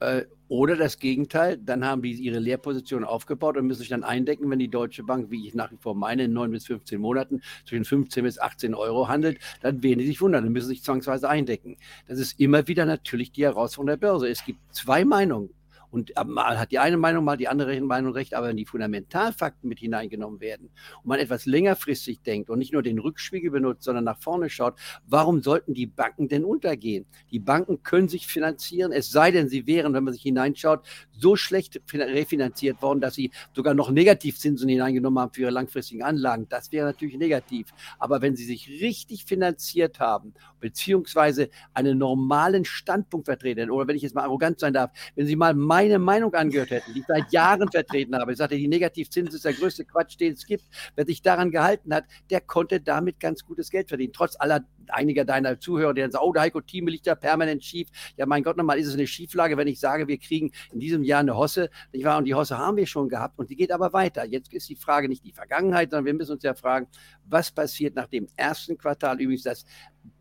Äh, 0.00 0.24
oder 0.48 0.76
das 0.76 0.98
Gegenteil, 0.98 1.56
dann 1.56 1.82
haben 1.82 2.02
die 2.02 2.12
ihre 2.12 2.38
Lehrposition 2.38 3.04
aufgebaut 3.04 3.56
und 3.56 3.66
müssen 3.66 3.78
sich 3.78 3.88
dann 3.88 4.04
eindecken, 4.04 4.50
wenn 4.50 4.58
die 4.58 4.68
Deutsche 4.68 5.02
Bank, 5.02 5.30
wie 5.30 5.46
ich 5.48 5.54
nach 5.54 5.72
wie 5.72 5.78
vor 5.78 5.94
meine, 5.94 6.24
in 6.24 6.34
9 6.34 6.50
bis 6.50 6.66
15 6.66 7.00
Monaten 7.00 7.40
zwischen 7.64 7.86
15 7.86 8.22
bis 8.22 8.38
18 8.38 8.74
Euro 8.74 9.08
handelt, 9.08 9.38
dann 9.62 9.82
werden 9.82 10.00
die 10.00 10.06
sich 10.06 10.20
wundern, 10.20 10.44
dann 10.44 10.52
müssen 10.52 10.68
sie 10.68 10.74
sich 10.74 10.84
zwangsweise 10.84 11.26
eindecken. 11.26 11.78
Das 12.06 12.18
ist 12.18 12.38
immer 12.38 12.68
wieder 12.68 12.84
natürlich 12.84 13.32
die 13.32 13.44
Herausforderung 13.44 13.98
der 13.98 14.06
Börse. 14.06 14.28
Es 14.28 14.44
gibt 14.44 14.58
zwei 14.72 15.06
Meinungen 15.06 15.54
und 15.92 16.16
äh, 16.16 16.24
mal 16.24 16.58
hat 16.58 16.72
die 16.72 16.78
eine 16.78 16.96
Meinung, 16.96 17.24
mal 17.24 17.36
die 17.36 17.48
andere 17.48 17.78
Meinung 17.82 18.12
recht, 18.14 18.34
aber 18.34 18.48
wenn 18.48 18.56
die 18.56 18.64
Fundamentalfakten 18.64 19.68
mit 19.68 19.78
hineingenommen 19.78 20.40
werden 20.40 20.70
und 21.02 21.06
man 21.06 21.20
etwas 21.20 21.44
längerfristig 21.44 22.22
denkt 22.22 22.48
und 22.48 22.58
nicht 22.58 22.72
nur 22.72 22.82
den 22.82 22.98
Rückspiegel 22.98 23.50
benutzt, 23.50 23.84
sondern 23.84 24.04
nach 24.04 24.18
vorne 24.18 24.48
schaut, 24.48 24.74
warum 25.06 25.42
sollten 25.42 25.74
die 25.74 25.86
Banken 25.86 26.28
denn 26.28 26.44
untergehen? 26.44 27.04
Die 27.30 27.38
Banken 27.38 27.82
können 27.82 28.08
sich 28.08 28.26
finanzieren, 28.26 28.90
es 28.90 29.10
sei 29.10 29.30
denn, 29.30 29.48
sie 29.48 29.66
wären, 29.66 29.92
wenn 29.92 30.04
man 30.04 30.14
sich 30.14 30.22
hineinschaut, 30.22 30.86
so 31.12 31.36
schlecht 31.36 31.80
refinanziert 31.92 32.80
worden, 32.80 33.00
dass 33.00 33.14
sie 33.14 33.30
sogar 33.54 33.74
noch 33.74 33.90
Negativzinsen 33.90 34.68
hineingenommen 34.68 35.20
haben 35.20 35.32
für 35.32 35.42
ihre 35.42 35.50
langfristigen 35.50 36.02
Anlagen. 36.02 36.46
Das 36.48 36.72
wäre 36.72 36.86
natürlich 36.86 37.18
negativ. 37.18 37.68
Aber 37.98 38.22
wenn 38.22 38.34
sie 38.34 38.44
sich 38.44 38.68
richtig 38.68 39.26
finanziert 39.26 40.00
haben, 40.00 40.32
beziehungsweise 40.58 41.50
einen 41.74 41.98
normalen 41.98 42.64
Standpunkt 42.64 43.26
vertreten, 43.26 43.70
oder 43.70 43.86
wenn 43.86 43.96
ich 43.96 44.02
jetzt 44.02 44.14
mal 44.14 44.24
arrogant 44.24 44.58
sein 44.58 44.72
darf, 44.72 44.90
wenn 45.14 45.26
sie 45.26 45.36
mal 45.36 45.52
mein 45.54 45.81
meine 45.82 45.98
Meinung 45.98 46.34
angehört 46.34 46.70
hätten, 46.70 46.94
die 46.94 47.00
ich 47.00 47.06
seit 47.06 47.32
Jahren 47.32 47.70
vertreten 47.70 48.14
habe, 48.16 48.32
ich 48.32 48.38
sagte, 48.38 48.56
die 48.56 48.68
Negativzinsen 48.68 49.34
ist 49.34 49.44
der 49.44 49.52
größte 49.52 49.84
Quatsch, 49.84 50.18
den 50.18 50.34
es 50.34 50.46
gibt. 50.46 50.64
Wer 50.94 51.06
sich 51.06 51.22
daran 51.22 51.50
gehalten 51.50 51.92
hat, 51.92 52.04
der 52.30 52.40
konnte 52.40 52.80
damit 52.80 53.18
ganz 53.18 53.44
gutes 53.44 53.70
Geld 53.70 53.88
verdienen. 53.88 54.12
Trotz 54.12 54.36
aller 54.38 54.64
einiger 54.92 55.24
deiner 55.24 55.58
Zuhörer, 55.58 55.94
die 55.94 56.00
dann 56.00 56.10
sagen, 56.10 56.24
oh, 56.26 56.32
der 56.32 56.42
Heiko 56.42 56.60
Thieme 56.60 56.90
liegt 56.90 57.06
da 57.06 57.14
permanent 57.14 57.64
schief. 57.64 57.88
Ja, 58.16 58.26
mein 58.26 58.42
Gott, 58.42 58.56
nochmal 58.56 58.78
ist 58.78 58.86
es 58.86 58.94
eine 58.94 59.06
Schieflage, 59.06 59.56
wenn 59.56 59.68
ich 59.68 59.80
sage, 59.80 60.08
wir 60.08 60.18
kriegen 60.18 60.52
in 60.72 60.80
diesem 60.80 61.02
Jahr 61.04 61.20
eine 61.20 61.36
Hosse. 61.36 61.70
Nicht 61.92 62.04
wahr? 62.04 62.18
Und 62.18 62.24
die 62.24 62.34
Hosse 62.34 62.58
haben 62.58 62.76
wir 62.76 62.86
schon 62.86 63.08
gehabt 63.08 63.38
und 63.38 63.50
die 63.50 63.56
geht 63.56 63.72
aber 63.72 63.92
weiter. 63.92 64.24
Jetzt 64.24 64.52
ist 64.52 64.68
die 64.68 64.76
Frage 64.76 65.08
nicht 65.08 65.24
die 65.24 65.32
Vergangenheit, 65.32 65.90
sondern 65.90 66.06
wir 66.06 66.14
müssen 66.14 66.32
uns 66.32 66.42
ja 66.42 66.54
fragen, 66.54 66.86
was 67.24 67.50
passiert 67.50 67.94
nach 67.94 68.06
dem 68.06 68.28
ersten 68.36 68.76
Quartal? 68.76 69.20
Übrigens 69.20 69.42
das 69.42 69.64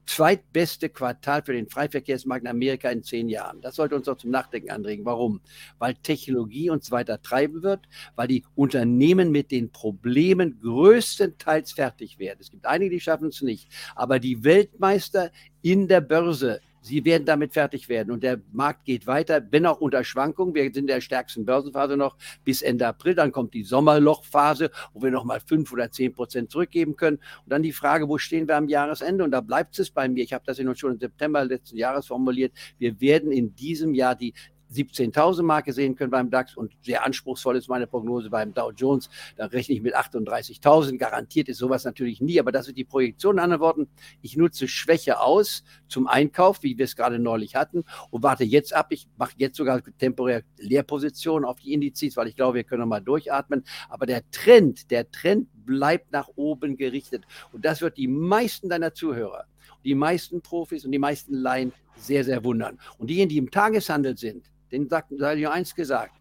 zweitbeste 0.05 0.89
Quartal 0.89 1.43
für 1.43 1.53
den 1.53 1.69
Freiverkehrsmarkt 1.69 2.43
in 2.43 2.49
Amerika 2.49 2.89
in 2.89 3.03
zehn 3.03 3.29
Jahren. 3.29 3.61
Das 3.61 3.75
sollte 3.75 3.95
uns 3.95 4.07
auch 4.09 4.17
zum 4.17 4.31
Nachdenken 4.31 4.69
anregen. 4.69 5.05
Warum? 5.05 5.41
Weil 5.79 5.93
Technologie 5.95 6.69
uns 6.69 6.91
weiter 6.91 7.21
treiben 7.21 7.63
wird, 7.63 7.87
weil 8.15 8.27
die 8.27 8.43
Unternehmen 8.55 9.31
mit 9.31 9.51
den 9.51 9.71
Problemen 9.71 10.59
größtenteils 10.59 11.71
fertig 11.73 12.19
werden. 12.19 12.39
Es 12.41 12.51
gibt 12.51 12.65
einige, 12.65 12.91
die 12.91 12.99
schaffen 12.99 13.29
es 13.29 13.41
nicht, 13.41 13.69
aber 13.95 14.19
die 14.19 14.43
Weltmeister 14.61 15.31
in 15.61 15.87
der 15.87 16.01
Börse 16.01 16.61
Sie 16.83 17.05
werden 17.05 17.25
damit 17.25 17.53
fertig 17.53 17.89
werden 17.89 18.11
und 18.11 18.23
der 18.23 18.41
Markt 18.51 18.85
geht 18.85 19.05
weiter, 19.05 19.45
wenn 19.51 19.67
auch 19.67 19.79
unter 19.81 20.03
Schwankungen. 20.03 20.55
Wir 20.55 20.63
sind 20.63 20.77
in 20.77 20.87
der 20.87 20.99
stärksten 20.99 21.45
Börsenphase 21.45 21.95
noch 21.95 22.17
bis 22.43 22.63
Ende 22.63 22.87
April. 22.87 23.13
Dann 23.13 23.31
kommt 23.31 23.53
die 23.53 23.63
Sommerlochphase, 23.63 24.71
wo 24.93 25.03
wir 25.03 25.11
nochmal 25.11 25.41
fünf 25.45 25.71
oder 25.71 25.91
zehn 25.91 26.11
Prozent 26.11 26.49
zurückgeben 26.49 26.95
können. 26.95 27.17
Und 27.17 27.51
dann 27.51 27.61
die 27.61 27.71
Frage, 27.71 28.09
wo 28.09 28.17
stehen 28.17 28.47
wir 28.47 28.57
am 28.57 28.67
Jahresende? 28.67 29.23
Und 29.23 29.29
da 29.29 29.41
bleibt 29.41 29.77
es 29.77 29.91
bei 29.91 30.09
mir. 30.09 30.23
Ich 30.23 30.33
habe 30.33 30.43
das 30.47 30.57
ja 30.57 30.75
schon 30.75 30.93
im 30.93 30.99
September 30.99 31.45
letzten 31.45 31.77
Jahres 31.77 32.07
formuliert. 32.07 32.51
Wir 32.79 32.99
werden 32.99 33.31
in 33.31 33.53
diesem 33.53 33.93
Jahr 33.93 34.15
die 34.15 34.33
17.000 34.71 35.43
Marke 35.43 35.73
sehen 35.73 35.95
können 35.95 36.11
beim 36.11 36.29
DAX 36.29 36.55
und 36.55 36.73
sehr 36.81 37.05
anspruchsvoll 37.05 37.57
ist 37.57 37.67
meine 37.67 37.87
Prognose 37.87 38.29
beim 38.29 38.53
Dow 38.53 38.71
Jones. 38.71 39.09
Da 39.35 39.45
rechne 39.45 39.75
ich 39.75 39.81
mit 39.81 39.95
38.000. 39.95 40.97
Garantiert 40.97 41.49
ist 41.49 41.57
sowas 41.57 41.83
natürlich 41.83 42.21
nie, 42.21 42.39
aber 42.39 42.51
das 42.51 42.67
ist 42.67 42.77
die 42.77 42.83
Projektion. 42.83 43.35
In 43.35 43.39
anderen 43.39 43.61
Worten, 43.61 43.87
ich 44.21 44.37
nutze 44.37 44.67
Schwäche 44.67 45.19
aus 45.19 45.63
zum 45.87 46.07
Einkauf, 46.07 46.63
wie 46.63 46.77
wir 46.77 46.85
es 46.85 46.95
gerade 46.95 47.19
neulich 47.19 47.55
hatten 47.55 47.83
und 48.09 48.23
warte 48.23 48.43
jetzt 48.43 48.73
ab. 48.73 48.87
Ich 48.91 49.07
mache 49.17 49.33
jetzt 49.37 49.57
sogar 49.57 49.81
temporär 49.97 50.43
Leerpositionen 50.57 51.45
auf 51.45 51.59
die 51.59 51.73
Indizes, 51.73 52.17
weil 52.17 52.27
ich 52.27 52.35
glaube, 52.35 52.55
wir 52.55 52.63
können 52.63 52.87
mal 52.87 53.01
durchatmen. 53.01 53.63
Aber 53.89 54.05
der 54.05 54.29
Trend, 54.31 54.91
der 54.91 55.11
Trend 55.11 55.47
bleibt 55.65 56.11
nach 56.11 56.29
oben 56.35 56.77
gerichtet 56.77 57.25
und 57.51 57.65
das 57.65 57.81
wird 57.81 57.97
die 57.97 58.07
meisten 58.07 58.69
deiner 58.69 58.93
Zuhörer 58.93 59.45
die 59.83 59.95
meisten 59.95 60.41
Profis 60.41 60.85
und 60.85 60.91
die 60.91 60.99
meisten 60.99 61.33
Laien 61.33 61.73
sehr, 61.95 62.23
sehr 62.23 62.43
wundern. 62.43 62.79
Und 62.97 63.09
diejenigen, 63.09 63.29
die 63.29 63.37
im 63.37 63.51
Tageshandel 63.51 64.17
sind, 64.17 64.49
den 64.71 64.89
sagt, 64.89 65.11
nur 65.11 65.51
eins 65.51 65.75
gesagt. 65.75 66.15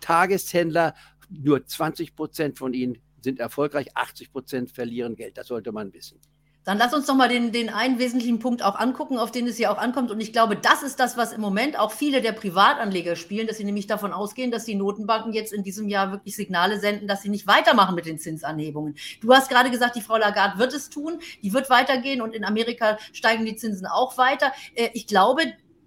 Tageshändler, 0.00 0.94
nur 1.30 1.64
20 1.64 2.14
Prozent 2.14 2.58
von 2.58 2.74
ihnen 2.74 2.98
sind 3.22 3.40
erfolgreich, 3.40 3.96
80 3.96 4.32
Prozent 4.32 4.70
verlieren 4.70 5.16
Geld. 5.16 5.38
Das 5.38 5.48
sollte 5.48 5.72
man 5.72 5.92
wissen. 5.92 6.20
Dann 6.64 6.78
lass 6.78 6.94
uns 6.94 7.04
doch 7.04 7.14
mal 7.14 7.28
den, 7.28 7.52
den 7.52 7.68
einen 7.68 7.98
wesentlichen 7.98 8.38
Punkt 8.38 8.62
auch 8.62 8.76
angucken, 8.76 9.18
auf 9.18 9.30
den 9.30 9.46
es 9.46 9.58
ja 9.58 9.70
auch 9.70 9.76
ankommt. 9.76 10.10
Und 10.10 10.20
ich 10.20 10.32
glaube, 10.32 10.56
das 10.56 10.82
ist 10.82 10.98
das, 10.98 11.18
was 11.18 11.34
im 11.34 11.42
Moment 11.42 11.78
auch 11.78 11.92
viele 11.92 12.22
der 12.22 12.32
Privatanleger 12.32 13.16
spielen, 13.16 13.46
dass 13.46 13.58
sie 13.58 13.64
nämlich 13.64 13.86
davon 13.86 14.14
ausgehen, 14.14 14.50
dass 14.50 14.64
die 14.64 14.74
Notenbanken 14.74 15.34
jetzt 15.34 15.52
in 15.52 15.62
diesem 15.62 15.88
Jahr 15.88 16.10
wirklich 16.10 16.34
Signale 16.36 16.80
senden, 16.80 17.06
dass 17.06 17.20
sie 17.20 17.28
nicht 17.28 17.46
weitermachen 17.46 17.94
mit 17.94 18.06
den 18.06 18.18
Zinsanhebungen. 18.18 18.96
Du 19.20 19.34
hast 19.34 19.50
gerade 19.50 19.70
gesagt, 19.70 19.94
die 19.94 20.00
Frau 20.00 20.16
Lagarde 20.16 20.58
wird 20.58 20.72
es 20.72 20.88
tun, 20.88 21.18
die 21.42 21.52
wird 21.52 21.68
weitergehen 21.68 22.22
und 22.22 22.34
in 22.34 22.46
Amerika 22.46 22.96
steigen 23.12 23.44
die 23.44 23.56
Zinsen 23.56 23.86
auch 23.86 24.16
weiter. 24.16 24.50
Äh, 24.74 24.88
ich 24.94 25.06
glaube, 25.06 25.42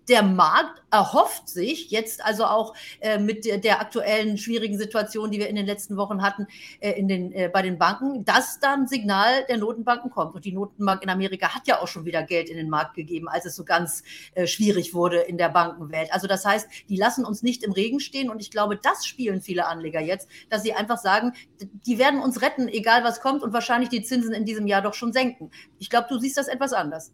der 0.08 0.24
Markt 0.24 0.82
erhofft 0.90 1.50
sich 1.50 1.92
jetzt 1.92 2.24
also 2.24 2.46
auch 2.46 2.74
äh, 3.02 3.20
mit 3.20 3.46
der, 3.46 3.58
der, 3.58 3.82
aktuellen 3.82 4.38
schwierigen 4.38 4.78
Situation, 4.78 5.32
die 5.32 5.40
wir 5.40 5.50
in 5.50 5.56
den 5.56 5.66
letzten 5.66 5.98
Wochen 5.98 6.22
hatten 6.22 6.48
äh, 6.80 6.92
in 6.92 7.08
den, 7.08 7.32
äh, 7.34 7.50
bei 7.52 7.62
den 7.62 7.78
Banken, 7.78 8.24
dass 8.24 8.60
dann 8.60 8.88
Signal 8.88 9.46
der 9.50 9.58
Notenbanken 9.58 10.10
kommt. 10.10 10.34
Und 10.34 10.46
die 10.46 10.54
Notenbank 10.54 11.04
in 11.04 11.10
Amerika 11.10 11.54
hat 11.54 11.68
ja 11.68 11.82
auch 11.82 11.88
schon 11.88 12.06
wieder 12.06 12.24
Geld 12.24 12.50
in 12.50 12.58
den 12.58 12.70
Markt 12.70 12.96
gegeben, 12.96 13.28
als 13.28 13.46
es 13.46 13.56
so 13.56 13.66
ganz 13.66 14.04
äh, 14.34 14.48
schwierig 14.48 14.94
wurde 14.94 15.20
in 15.20 15.38
der 15.38 15.50
Bankenwelt. 15.50 16.12
Also 16.14 16.28
das 16.28 16.46
heißt, 16.46 16.68
die 16.88 16.96
lassen 16.96 17.26
uns 17.26 17.44
nicht 17.44 17.64
im 17.64 17.74
Regen 17.74 18.00
stehen. 18.00 18.30
Und 18.30 18.40
ich 18.42 18.50
glaube, 18.50 18.78
das 18.78 19.06
spielen 19.06 19.42
viele 19.42 19.68
Anleger 19.68 20.00
jetzt, 20.00 20.30
dass 20.50 20.64
sie 20.64 20.74
einfach 20.74 20.98
sagen, 20.98 21.34
die 21.86 22.00
werden 22.00 22.22
uns 22.22 22.42
retten, 22.42 22.70
egal 22.70 23.04
was 23.04 23.20
kommt 23.20 23.44
und 23.44 23.52
wahrscheinlich 23.52 23.90
die 23.90 24.04
Zinsen 24.04 24.34
in 24.34 24.46
diesem 24.46 24.68
Jahr 24.68 24.82
doch 24.82 24.94
schon 24.94 25.12
senken. 25.12 25.52
Ich 25.80 25.90
glaube, 25.90 26.08
du 26.10 26.18
siehst 26.18 26.38
das 26.38 26.48
etwas 26.48 26.72
anders. 26.72 27.12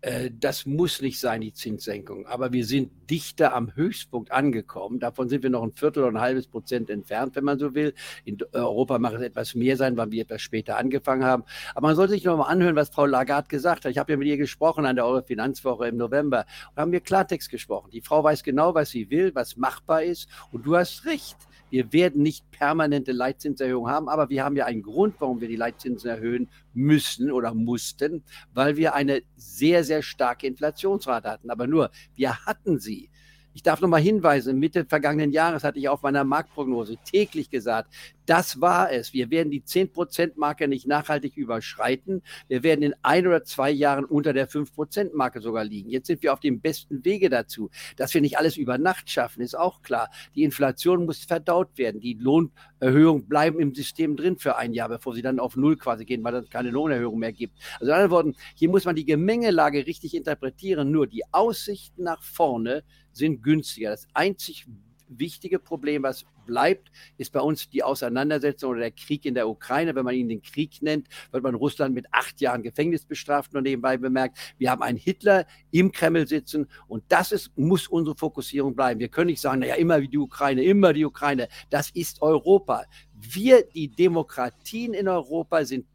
Äh, 0.00 0.30
das 0.38 0.66
muss 0.66 1.00
nicht 1.00 1.18
sein, 1.18 1.40
die 1.40 1.52
Zinssenkung. 1.52 2.26
Aber 2.26 2.52
wir 2.52 2.64
sind 2.64 2.90
dichter 3.10 3.54
am 3.54 3.74
Höchstpunkt 3.74 4.30
angekommen. 4.30 4.98
Davon 4.98 5.28
sind 5.28 5.42
wir 5.42 5.50
noch 5.50 5.62
ein 5.62 5.72
Viertel 5.72 6.04
oder 6.04 6.12
ein 6.12 6.20
halbes 6.20 6.46
Prozent 6.46 6.90
entfernt, 6.90 7.34
wenn 7.36 7.44
man 7.44 7.58
so 7.58 7.74
will. 7.74 7.94
In 8.24 8.38
Europa 8.52 8.98
mag 8.98 9.14
es 9.14 9.22
etwas 9.22 9.54
mehr 9.54 9.76
sein, 9.76 9.96
weil 9.96 10.10
wir 10.10 10.22
etwas 10.22 10.42
später 10.42 10.76
angefangen 10.76 11.24
haben. 11.24 11.44
Aber 11.74 11.88
man 11.88 11.96
sollte 11.96 12.12
sich 12.12 12.24
noch 12.24 12.36
mal 12.36 12.44
anhören, 12.44 12.76
was 12.76 12.90
Frau 12.90 13.06
Lagarde 13.06 13.48
gesagt 13.48 13.84
hat. 13.84 13.90
Ich 13.90 13.98
habe 13.98 14.12
ja 14.12 14.18
mit 14.18 14.28
ihr 14.28 14.36
gesprochen 14.36 14.86
an 14.86 14.96
der 14.96 15.06
Euro-Finanzwoche 15.06 15.88
im 15.88 15.96
November 15.96 16.44
und 16.74 16.80
haben 16.80 16.92
wir 16.92 17.00
Klartext 17.00 17.50
gesprochen. 17.50 17.90
Die 17.90 18.00
Frau 18.00 18.22
weiß 18.22 18.42
genau, 18.42 18.74
was 18.74 18.90
sie 18.90 19.10
will, 19.10 19.34
was 19.34 19.56
machbar 19.56 20.02
ist. 20.02 20.28
Und 20.50 20.66
du 20.66 20.76
hast 20.76 21.04
recht. 21.06 21.36
Wir 21.70 21.92
werden 21.92 22.22
nicht 22.22 22.50
permanente 22.50 23.12
Leitzinserhöhungen 23.12 23.92
haben, 23.92 24.08
aber 24.08 24.28
wir 24.30 24.44
haben 24.44 24.56
ja 24.56 24.66
einen 24.66 24.82
Grund, 24.82 25.16
warum 25.18 25.40
wir 25.40 25.48
die 25.48 25.56
Leitzinsen 25.56 26.10
erhöhen 26.10 26.48
müssen 26.74 27.30
oder 27.32 27.54
mussten, 27.54 28.22
weil 28.54 28.76
wir 28.76 28.94
eine 28.94 29.22
sehr, 29.36 29.84
sehr 29.84 30.02
starke 30.02 30.46
Inflationsrate 30.46 31.28
hatten. 31.28 31.50
Aber 31.50 31.66
nur, 31.66 31.90
wir 32.14 32.46
hatten 32.46 32.78
sie. 32.78 33.10
Ich 33.56 33.62
darf 33.62 33.80
noch 33.80 33.88
mal 33.88 34.00
hinweisen, 34.00 34.58
Mitte 34.58 34.84
vergangenen 34.84 35.32
Jahres 35.32 35.64
hatte 35.64 35.78
ich 35.78 35.88
auf 35.88 36.02
meiner 36.02 36.24
Marktprognose 36.24 36.98
täglich 37.04 37.48
gesagt, 37.48 37.90
das 38.26 38.60
war 38.60 38.92
es. 38.92 39.12
Wir 39.12 39.30
werden 39.30 39.50
die 39.50 39.62
10%-Marke 39.62 40.68
nicht 40.68 40.86
nachhaltig 40.86 41.36
überschreiten. 41.36 42.22
Wir 42.48 42.62
werden 42.62 42.82
in 42.82 42.94
ein 43.02 43.26
oder 43.26 43.44
zwei 43.44 43.70
Jahren 43.70 44.04
unter 44.04 44.32
der 44.32 44.48
5%-Marke 44.48 45.40
sogar 45.40 45.64
liegen. 45.64 45.90
Jetzt 45.90 46.08
sind 46.08 46.22
wir 46.22 46.32
auf 46.32 46.40
dem 46.40 46.60
besten 46.60 47.04
Wege 47.04 47.30
dazu. 47.30 47.70
Dass 47.96 48.12
wir 48.14 48.20
nicht 48.20 48.38
alles 48.38 48.56
über 48.56 48.78
Nacht 48.78 49.10
schaffen, 49.10 49.42
ist 49.42 49.56
auch 49.56 49.82
klar. 49.82 50.10
Die 50.34 50.42
Inflation 50.42 51.06
muss 51.06 51.24
verdaut 51.24 51.78
werden. 51.78 52.00
Die 52.00 52.14
Lohnerhöhungen 52.14 53.28
bleiben 53.28 53.60
im 53.60 53.74
System 53.74 54.16
drin 54.16 54.36
für 54.36 54.56
ein 54.56 54.72
Jahr, 54.72 54.88
bevor 54.88 55.14
sie 55.14 55.22
dann 55.22 55.38
auf 55.38 55.56
Null 55.56 55.76
quasi 55.76 56.04
gehen, 56.04 56.24
weil 56.24 56.34
es 56.34 56.50
keine 56.50 56.70
Lohnerhöhung 56.70 57.18
mehr 57.18 57.32
gibt. 57.32 57.54
Also 57.74 57.86
in 57.86 57.92
anderen 57.92 58.10
Worten, 58.10 58.36
hier 58.54 58.68
muss 58.68 58.84
man 58.84 58.96
die 58.96 59.04
Gemengelage 59.06 59.86
richtig 59.86 60.14
interpretieren. 60.14 60.90
Nur 60.90 61.06
die 61.06 61.22
Aussichten 61.32 62.02
nach 62.02 62.22
vorne 62.22 62.82
sind 63.12 63.42
günstiger. 63.42 63.90
Das 63.90 64.06
einzig 64.12 64.66
wichtige 65.08 65.58
Problem, 65.58 66.02
was 66.02 66.24
bleibt, 66.46 66.90
ist 67.18 67.32
bei 67.32 67.40
uns 67.40 67.68
die 67.68 67.82
Auseinandersetzung 67.82 68.70
oder 68.70 68.80
der 68.80 68.90
Krieg 68.92 69.24
in 69.24 69.34
der 69.34 69.48
Ukraine. 69.48 69.94
Wenn 69.94 70.04
man 70.04 70.14
ihn 70.14 70.28
den 70.28 70.42
Krieg 70.42 70.80
nennt, 70.80 71.08
wird 71.32 71.42
man 71.42 71.54
Russland 71.54 71.94
mit 71.94 72.06
acht 72.12 72.40
Jahren 72.40 72.62
Gefängnis 72.62 73.04
bestraft. 73.04 73.52
Nur 73.52 73.62
nebenbei 73.62 73.96
bemerkt, 73.96 74.38
wir 74.58 74.70
haben 74.70 74.82
einen 74.82 74.98
Hitler 74.98 75.46
im 75.70 75.92
Kreml 75.92 76.26
sitzen 76.26 76.68
und 76.88 77.04
das 77.08 77.32
ist, 77.32 77.56
muss 77.56 77.88
unsere 77.88 78.16
Fokussierung 78.16 78.74
bleiben. 78.74 79.00
Wir 79.00 79.08
können 79.08 79.28
nicht 79.28 79.40
sagen, 79.40 79.60
naja, 79.60 79.74
immer 79.74 80.00
wie 80.00 80.08
die 80.08 80.18
Ukraine, 80.18 80.62
immer 80.62 80.92
die 80.92 81.04
Ukraine. 81.04 81.48
Das 81.70 81.90
ist 81.90 82.22
Europa. 82.22 82.84
Wir, 83.14 83.62
die 83.66 83.88
Demokratien 83.88 84.94
in 84.94 85.08
Europa, 85.08 85.64
sind 85.64 85.86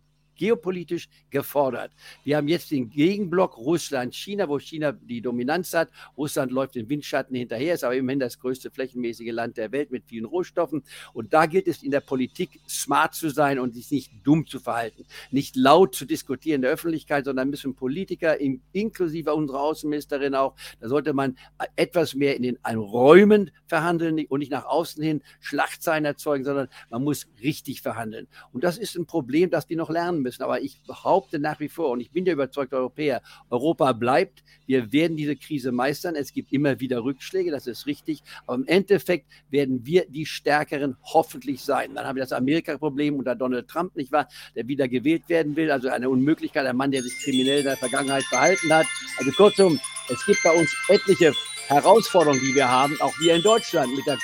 geopolitisch 0.42 1.08
gefordert. 1.30 1.92
Wir 2.24 2.38
haben 2.38 2.48
jetzt 2.48 2.72
den 2.72 2.90
Gegenblock 2.90 3.58
Russland-China, 3.58 4.50
wo 4.50 4.58
China 4.58 4.92
die 4.92 5.22
Dominanz 5.22 5.72
hat. 5.76 5.90
Russland 6.18 6.52
läuft 6.52 6.76
in 6.76 6.90
Windschatten 6.90 7.36
hinterher, 7.36 7.76
ist 7.76 7.84
aber 7.84 7.96
immerhin 7.96 8.20
das 8.20 8.40
größte 8.40 8.72
flächenmäßige 8.72 9.32
Land 9.34 9.58
der 9.58 9.72
Welt 9.72 9.92
mit 9.92 10.04
vielen 10.08 10.26
Rohstoffen. 10.26 10.84
Und 11.14 11.32
da 11.32 11.46
gilt 11.46 11.68
es 11.68 11.84
in 11.84 11.92
der 11.92 12.00
Politik 12.00 12.60
smart 12.68 13.14
zu 13.14 13.30
sein 13.30 13.60
und 13.60 13.76
sich 13.76 13.92
nicht 13.92 14.14
dumm 14.24 14.48
zu 14.48 14.60
verhalten. 14.60 15.06
Nicht 15.30 15.56
laut 15.56 15.94
zu 15.94 16.06
diskutieren 16.06 16.56
in 16.56 16.62
der 16.64 16.72
Öffentlichkeit, 16.72 17.26
sondern 17.26 17.52
müssen 17.52 17.76
Politiker, 17.76 18.40
in, 18.40 18.64
inklusive 18.72 19.36
unserer 19.36 19.62
Außenministerin 19.62 20.34
auch, 20.34 20.56
da 20.80 20.90
sollte 20.90 21.14
man 21.14 21.38
etwas 21.76 22.16
mehr 22.16 22.36
in 22.36 22.42
den 22.42 22.58
Räumen 22.66 23.52
verhandeln 23.68 24.26
und 24.28 24.40
nicht 24.40 24.52
nach 24.52 24.66
außen 24.66 25.04
hin 25.04 25.22
Schlachtzeilen 25.40 26.06
erzeugen, 26.06 26.46
sondern 26.46 26.68
man 26.90 27.04
muss 27.04 27.28
richtig 27.44 27.84
verhandeln. 27.84 28.28
Und 28.54 28.64
das 28.64 28.80
ist 28.80 28.96
ein 28.96 29.06
Problem, 29.06 29.52
das 29.52 29.70
wir 29.70 29.78
noch 29.78 29.92
lernen 29.92 30.24
müssen 30.24 30.31
müssen. 30.32 30.44
Aber 30.44 30.62
ich 30.62 30.82
behaupte 30.88 31.40
nach 31.40 31.60
wie 31.60 31.70
vor, 31.70 31.90
und 31.90 32.00
ich 32.00 32.12
bin 32.12 32.26
der 32.26 32.36
überzeugte 32.36 32.78
Europäer, 32.78 33.22
Europa 33.50 33.92
bleibt. 33.92 34.44
Wir 34.66 34.92
werden 34.92 35.18
diese 35.18 35.36
Krise 35.36 35.72
meistern. 35.72 36.16
Es 36.16 36.32
gibt 36.32 36.54
immer 36.54 36.80
wieder 36.80 37.04
Rückschläge, 37.04 37.52
das 37.52 37.68
ist 37.68 37.86
richtig. 37.86 38.24
Aber 38.48 38.56
im 38.56 38.68
Endeffekt 38.68 39.28
werden 39.50 39.86
wir 39.86 40.06
die 40.08 40.26
Stärkeren 40.26 40.96
hoffentlich 41.04 41.62
sein. 41.62 41.96
Dann 41.96 42.06
haben 42.06 42.16
wir 42.16 42.24
das 42.24 42.32
Amerika-Problem 42.32 43.16
unter 43.16 43.36
Donald 43.36 43.68
Trump, 43.68 43.96
nicht 43.96 44.12
wahr, 44.12 44.28
der 44.56 44.68
wieder 44.68 44.88
gewählt 44.88 45.24
werden 45.28 45.56
will. 45.56 45.72
Also 45.72 45.90
eine 45.90 46.10
Unmöglichkeit, 46.10 46.66
ein 46.66 46.78
Mann, 46.78 46.92
der 46.92 47.04
sich 47.04 47.18
kriminell 47.20 47.60
in 47.60 47.66
der 47.66 47.78
Vergangenheit 47.78 48.24
verhalten 48.24 48.74
hat. 48.74 48.88
Also 49.18 49.32
kurzum, 49.32 49.80
es 50.10 50.26
gibt 50.26 50.42
bei 50.44 50.52
uns 50.52 50.74
etliche 50.88 51.34
Herausforderungen, 51.68 52.42
die 52.42 52.56
wir 52.56 52.68
haben, 52.68 53.00
auch 53.02 53.14
wir 53.20 53.36
in 53.36 53.42
Deutschland 53.42 53.94
mit 53.96 54.06
der, 54.06 54.18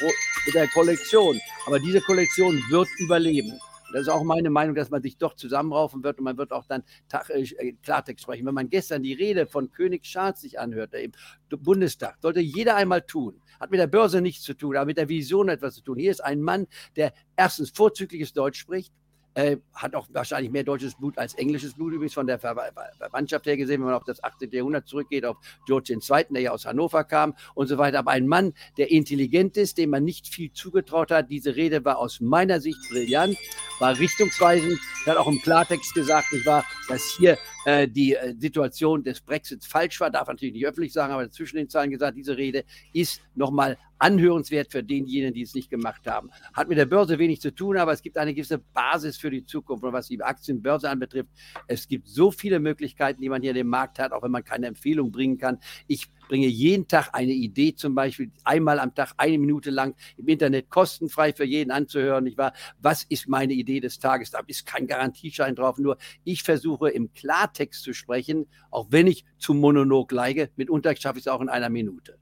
mit 0.46 0.56
der 0.56 0.68
Kollektion. 0.70 1.40
Aber 1.66 1.80
diese 1.80 2.02
Kollektion 2.02 2.62
wird 2.70 2.88
überleben. 2.98 3.60
Das 3.94 4.02
ist 4.02 4.10
auch 4.10 4.24
meine 4.24 4.50
Meinung, 4.50 4.76
dass 4.76 4.90
man 4.90 5.02
sich 5.02 5.18
doch 5.18 5.36
zusammenraufen 5.36 6.04
wird 6.04 6.18
und 6.20 6.26
man 6.26 6.38
wird 6.38 6.52
auch 6.52 6.66
dann 6.66 6.84
äh, 7.30 7.42
äh, 7.42 7.74
Klartext 7.84 8.24
sprechen. 8.24 8.46
Wenn 8.46 8.54
man 8.54 8.70
gestern 8.70 9.04
die 9.04 9.14
Rede 9.14 9.48
von 9.48 9.72
König 9.72 10.04
Charles 10.04 10.42
sich 10.42 10.60
anhört, 10.60 10.94
im 10.94 11.12
Bundestag, 11.50 12.18
sollte 12.22 12.40
jeder 12.40 12.76
einmal 12.76 13.02
tun. 13.02 13.42
Hat 13.60 13.72
mit 13.72 13.80
der 13.80 13.88
Börse 13.88 14.22
nichts 14.22 14.44
zu 14.44 14.54
tun, 14.54 14.76
aber 14.76 14.86
mit 14.86 14.98
der 14.98 15.10
Vision 15.10 15.50
etwas 15.50 15.76
zu 15.76 15.82
tun. 15.82 15.98
Hier 15.98 16.12
ist 16.12 16.24
ein 16.24 16.42
Mann, 16.42 16.68
der 16.96 17.14
erstens 17.36 17.70
vorzügliches 17.72 18.34
Deutsch 18.34 18.60
spricht, 18.60 18.94
äh, 19.38 19.58
hat 19.76 19.94
auch 19.94 20.08
wahrscheinlich 20.12 20.52
mehr 20.52 20.64
deutsches 20.64 20.96
Blut 20.96 21.16
als 21.20 21.36
englisches 21.36 21.76
Blut, 21.76 21.94
übrigens 21.94 22.16
von 22.16 22.26
der 22.26 22.40
Ver 22.40 22.56
Ver 22.56 22.74
Verwandtschaft 22.98 23.46
her 23.46 23.56
gesehen, 23.56 23.82
wenn 23.82 23.86
man 23.86 23.94
auf 23.94 24.04
das 24.04 24.24
18. 24.24 24.50
Jahrhundert 24.52 24.88
zurückgeht, 24.88 25.26
auf 25.26 25.38
George 25.68 25.94
II., 25.94 26.26
der 26.32 26.42
ja 26.42 26.52
aus 26.52 26.66
Hannover 26.66 27.04
kam 27.04 27.36
und 27.54 27.68
so 27.68 27.78
weiter. 27.78 28.00
Aber 28.00 28.12
ein 28.12 28.26
Mann, 28.26 28.54
der 28.78 28.90
intelligent 28.90 29.56
ist, 29.56 29.78
dem 29.78 29.92
man 29.92 30.04
nicht 30.04 30.28
viel 30.28 30.52
zugetraut 30.54 31.12
hat. 31.12 31.30
Diese 31.30 31.56
Rede 31.56 31.86
war 31.86 32.00
aus 32.00 32.20
meiner 32.20 32.60
Sicht 32.60 32.80
brillant, 32.90 33.38
war 33.80 34.00
richtungsweisend. 34.00 34.80
Er 35.06 35.12
hat 35.12 35.20
auch 35.20 35.28
im 35.28 35.40
Klartext 35.40 35.94
gesagt, 35.94 36.34
nicht 36.34 36.48
wahr, 36.48 36.66
dass 36.88 37.04
hier 37.20 37.38
äh, 37.68 37.86
die 37.86 38.16
äh, 38.16 38.34
Situation 38.40 39.04
des 39.04 39.20
Brexits 39.20 39.68
falsch 39.68 40.00
war, 40.00 40.10
darf 40.10 40.30
natürlich 40.30 40.54
nicht 40.54 40.66
öffentlich 40.66 40.94
sagen, 40.94 41.12
aber 41.12 41.30
zwischen 41.30 41.58
den 41.58 41.68
Zahlen 41.68 41.92
gesagt, 41.92 42.16
diese 42.18 42.38
Rede 42.38 42.64
ist 42.94 43.22
nochmal 43.36 43.78
anhörenswert 44.00 44.72
für 44.72 44.82
denjenigen, 44.82 45.34
die 45.34 45.42
es 45.42 45.54
nicht 45.54 45.70
gemacht 45.70 46.08
haben. 46.08 46.30
Hat 46.54 46.70
mit 46.70 46.78
der 46.78 46.86
Börse 46.86 47.20
wenig 47.20 47.42
zu 47.42 47.54
tun, 47.54 47.76
aber 47.76 47.92
es 47.92 48.02
gibt 48.02 48.18
eine 48.18 48.34
gewisse 48.34 48.60
Basis 48.60 49.18
für 49.18 49.30
die 49.30 49.44
Zukunft. 49.44 49.84
Und 49.84 49.92
was 49.92 50.08
die 50.08 50.22
Aktienbörse 50.22 50.90
anbetrifft, 50.90 51.30
es 51.68 51.90
gibt 51.90 52.08
so 52.08 52.32
viele 52.32 52.62
Möglichkeiten, 52.62 53.22
die 53.22 53.28
man 53.28 53.42
hier 53.42 53.52
in 53.52 53.58
dem 53.58 53.68
Markt 53.68 54.00
hat, 54.00 54.14
auch 54.14 54.24
wenn 54.24 54.32
man 54.32 54.46
keine 54.46 54.68
Empfehlung 54.68 55.12
bringen 55.12 55.38
kann. 55.38 55.60
Ich 55.88 56.08
bringe 56.28 56.48
jeden 56.48 56.88
Tag 56.88 57.10
eine 57.14 57.32
Idee, 57.32 57.76
zum 57.76 57.96
Beispiel 57.96 58.32
einmal 58.44 58.80
am 58.80 58.94
Tag 58.94 59.14
eine 59.18 59.38
Minute 59.38 59.70
lang 59.70 59.96
im 60.18 60.28
Internet 60.28 60.70
kostenfrei 60.70 61.34
für 61.34 61.46
jeden 61.46 61.72
anzuhören. 61.72 62.24
Nicht 62.24 62.38
wahr? 62.38 62.54
Was 62.80 63.04
ist 63.04 63.28
meine 63.28 63.54
Idee 63.54 63.80
des 63.80 64.00
Tages? 64.00 64.32
Da 64.32 64.42
ist 64.48 64.66
kein 64.66 64.88
Garantieschein 64.88 65.56
drauf, 65.56 65.78
nur 65.78 65.98
ich 66.24 66.44
versuche 66.44 66.90
im 66.90 67.14
Klartext 67.14 67.84
zu 67.84 67.94
sprechen, 67.94 68.48
auch 68.72 68.88
wenn 68.90 69.08
ich 69.08 69.26
zum 69.38 69.60
Monolog 69.60 70.12
leige. 70.12 70.50
Mitunter 70.56 70.96
schaffe 70.96 71.20
ich 71.20 71.26
es 71.26 71.28
auch 71.28 71.42
in 71.42 71.50
einer 71.50 71.70
Minute. 71.70 72.18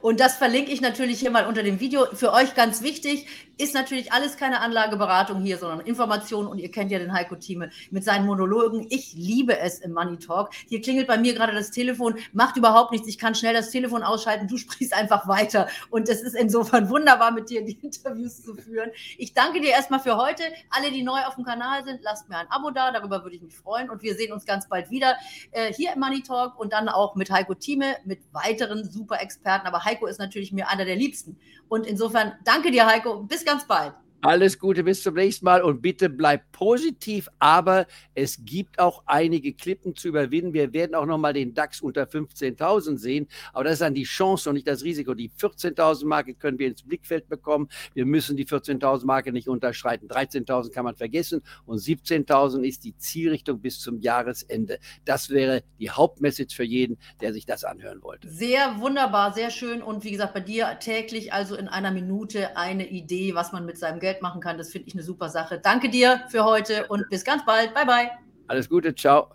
Und 0.00 0.20
das 0.20 0.36
verlinke 0.36 0.70
ich 0.70 0.80
natürlich 0.80 1.20
hier 1.20 1.30
mal 1.30 1.46
unter 1.46 1.62
dem 1.62 1.80
Video. 1.80 2.06
Für 2.14 2.32
euch 2.32 2.54
ganz 2.54 2.82
wichtig, 2.82 3.26
ist 3.58 3.74
natürlich 3.74 4.12
alles 4.12 4.36
keine 4.36 4.60
Anlageberatung 4.60 5.42
hier, 5.42 5.58
sondern 5.58 5.80
Information. 5.80 6.46
Und 6.46 6.58
ihr 6.58 6.70
kennt 6.70 6.90
ja 6.90 6.98
den 6.98 7.12
Heiko 7.12 7.36
Thieme 7.36 7.70
mit 7.90 8.04
seinen 8.04 8.26
Monologen. 8.26 8.86
Ich 8.90 9.14
liebe 9.14 9.58
es 9.58 9.80
im 9.80 9.92
Money 9.92 10.18
Talk. 10.18 10.50
Hier 10.68 10.80
klingelt 10.80 11.06
bei 11.06 11.18
mir 11.18 11.34
gerade 11.34 11.52
das 11.52 11.70
Telefon, 11.70 12.18
macht 12.32 12.56
überhaupt 12.56 12.92
nichts. 12.92 13.08
Ich 13.08 13.18
kann 13.18 13.34
schnell 13.34 13.54
das 13.54 13.70
Telefon 13.70 14.02
ausschalten. 14.02 14.48
Du 14.48 14.56
sprichst 14.58 14.94
einfach 14.94 15.28
weiter. 15.28 15.68
Und 15.90 16.08
es 16.08 16.22
ist 16.22 16.34
insofern 16.34 16.88
wunderbar, 16.88 17.30
mit 17.32 17.50
dir 17.50 17.64
die 17.64 17.78
Interviews 17.82 18.42
zu 18.42 18.54
führen. 18.54 18.90
Ich 19.18 19.34
danke 19.34 19.60
dir 19.60 19.70
erstmal 19.70 20.00
für 20.00 20.16
heute. 20.16 20.42
Alle, 20.70 20.90
die 20.90 21.02
neu 21.02 21.20
auf 21.24 21.34
dem 21.34 21.44
Kanal 21.44 21.84
sind, 21.84 22.00
lasst 22.02 22.28
mir 22.28 22.38
ein 22.38 22.50
Abo 22.50 22.70
da. 22.70 22.90
Darüber 22.90 23.22
würde 23.22 23.36
ich 23.36 23.42
mich 23.42 23.56
freuen. 23.56 23.90
Und 23.90 24.02
wir 24.02 24.14
sehen 24.14 24.32
uns 24.32 24.46
ganz 24.46 24.68
bald 24.68 24.90
wieder 24.90 25.16
äh, 25.50 25.72
hier 25.72 25.92
im 25.92 26.00
Money 26.00 26.22
Talk 26.22 26.58
und 26.58 26.72
dann 26.72 26.88
auch 26.88 27.14
mit 27.16 27.30
Heiko 27.30 27.54
Thieme, 27.54 27.96
mit 28.04 28.20
weiteren 28.32 28.88
super 28.90 29.20
Experten. 29.20 29.31
Aber 29.44 29.84
Heiko 29.84 30.06
ist 30.06 30.18
natürlich 30.18 30.52
mir 30.52 30.68
einer 30.68 30.84
der 30.84 30.96
Liebsten. 30.96 31.38
Und 31.68 31.86
insofern 31.86 32.32
danke 32.44 32.70
dir, 32.70 32.86
Heiko. 32.86 33.22
Bis 33.22 33.44
ganz 33.44 33.66
bald. 33.66 33.94
Alles 34.24 34.60
Gute, 34.60 34.84
bis 34.84 35.02
zum 35.02 35.14
nächsten 35.14 35.44
Mal 35.46 35.62
und 35.62 35.82
bitte 35.82 36.08
bleib 36.08 36.52
positiv, 36.52 37.28
aber 37.40 37.88
es 38.14 38.44
gibt 38.44 38.78
auch 38.78 39.02
einige 39.04 39.52
Klippen 39.52 39.96
zu 39.96 40.06
überwinden. 40.06 40.52
Wir 40.52 40.72
werden 40.72 40.94
auch 40.94 41.06
nochmal 41.06 41.32
den 41.32 41.54
DAX 41.54 41.80
unter 41.80 42.04
15.000 42.04 42.98
sehen, 42.98 43.26
aber 43.52 43.64
das 43.64 43.72
ist 43.72 43.82
dann 43.82 43.94
die 43.94 44.04
Chance 44.04 44.48
und 44.48 44.54
nicht 44.54 44.68
das 44.68 44.84
Risiko. 44.84 45.14
Die 45.14 45.28
14.000 45.28 46.06
Marke 46.06 46.34
können 46.34 46.60
wir 46.60 46.68
ins 46.68 46.84
Blickfeld 46.84 47.28
bekommen. 47.28 47.68
Wir 47.94 48.06
müssen 48.06 48.36
die 48.36 48.46
14.000 48.46 49.04
Marke 49.06 49.32
nicht 49.32 49.48
unterschreiten. 49.48 50.06
13.000 50.06 50.70
kann 50.70 50.84
man 50.84 50.94
vergessen 50.94 51.42
und 51.66 51.78
17.000 51.78 52.62
ist 52.62 52.84
die 52.84 52.96
Zielrichtung 52.96 53.60
bis 53.60 53.80
zum 53.80 53.98
Jahresende. 53.98 54.78
Das 55.04 55.30
wäre 55.30 55.64
die 55.80 55.90
Hauptmessage 55.90 56.54
für 56.54 56.62
jeden, 56.62 56.96
der 57.20 57.32
sich 57.32 57.44
das 57.44 57.64
anhören 57.64 58.04
wollte. 58.04 58.30
Sehr 58.30 58.78
wunderbar, 58.78 59.32
sehr 59.32 59.50
schön 59.50 59.82
und 59.82 60.04
wie 60.04 60.12
gesagt, 60.12 60.34
bei 60.34 60.38
dir 60.38 60.78
täglich 60.78 61.32
also 61.32 61.56
in 61.56 61.66
einer 61.66 61.90
Minute 61.90 62.56
eine 62.56 62.88
Idee, 62.88 63.34
was 63.34 63.50
man 63.50 63.66
mit 63.66 63.78
seinem 63.78 63.98
Geld 63.98 64.11
Geld 64.12 64.22
machen 64.22 64.40
kann. 64.40 64.58
Das 64.58 64.70
finde 64.70 64.88
ich 64.88 64.94
eine 64.94 65.02
super 65.02 65.28
Sache. 65.28 65.58
Danke 65.58 65.88
dir 65.88 66.22
für 66.28 66.44
heute 66.44 66.86
und 66.88 67.08
bis 67.08 67.24
ganz 67.24 67.44
bald. 67.44 67.74
Bye, 67.74 67.86
bye. 67.86 68.10
Alles 68.48 68.68
Gute, 68.68 68.94
ciao. 68.94 69.32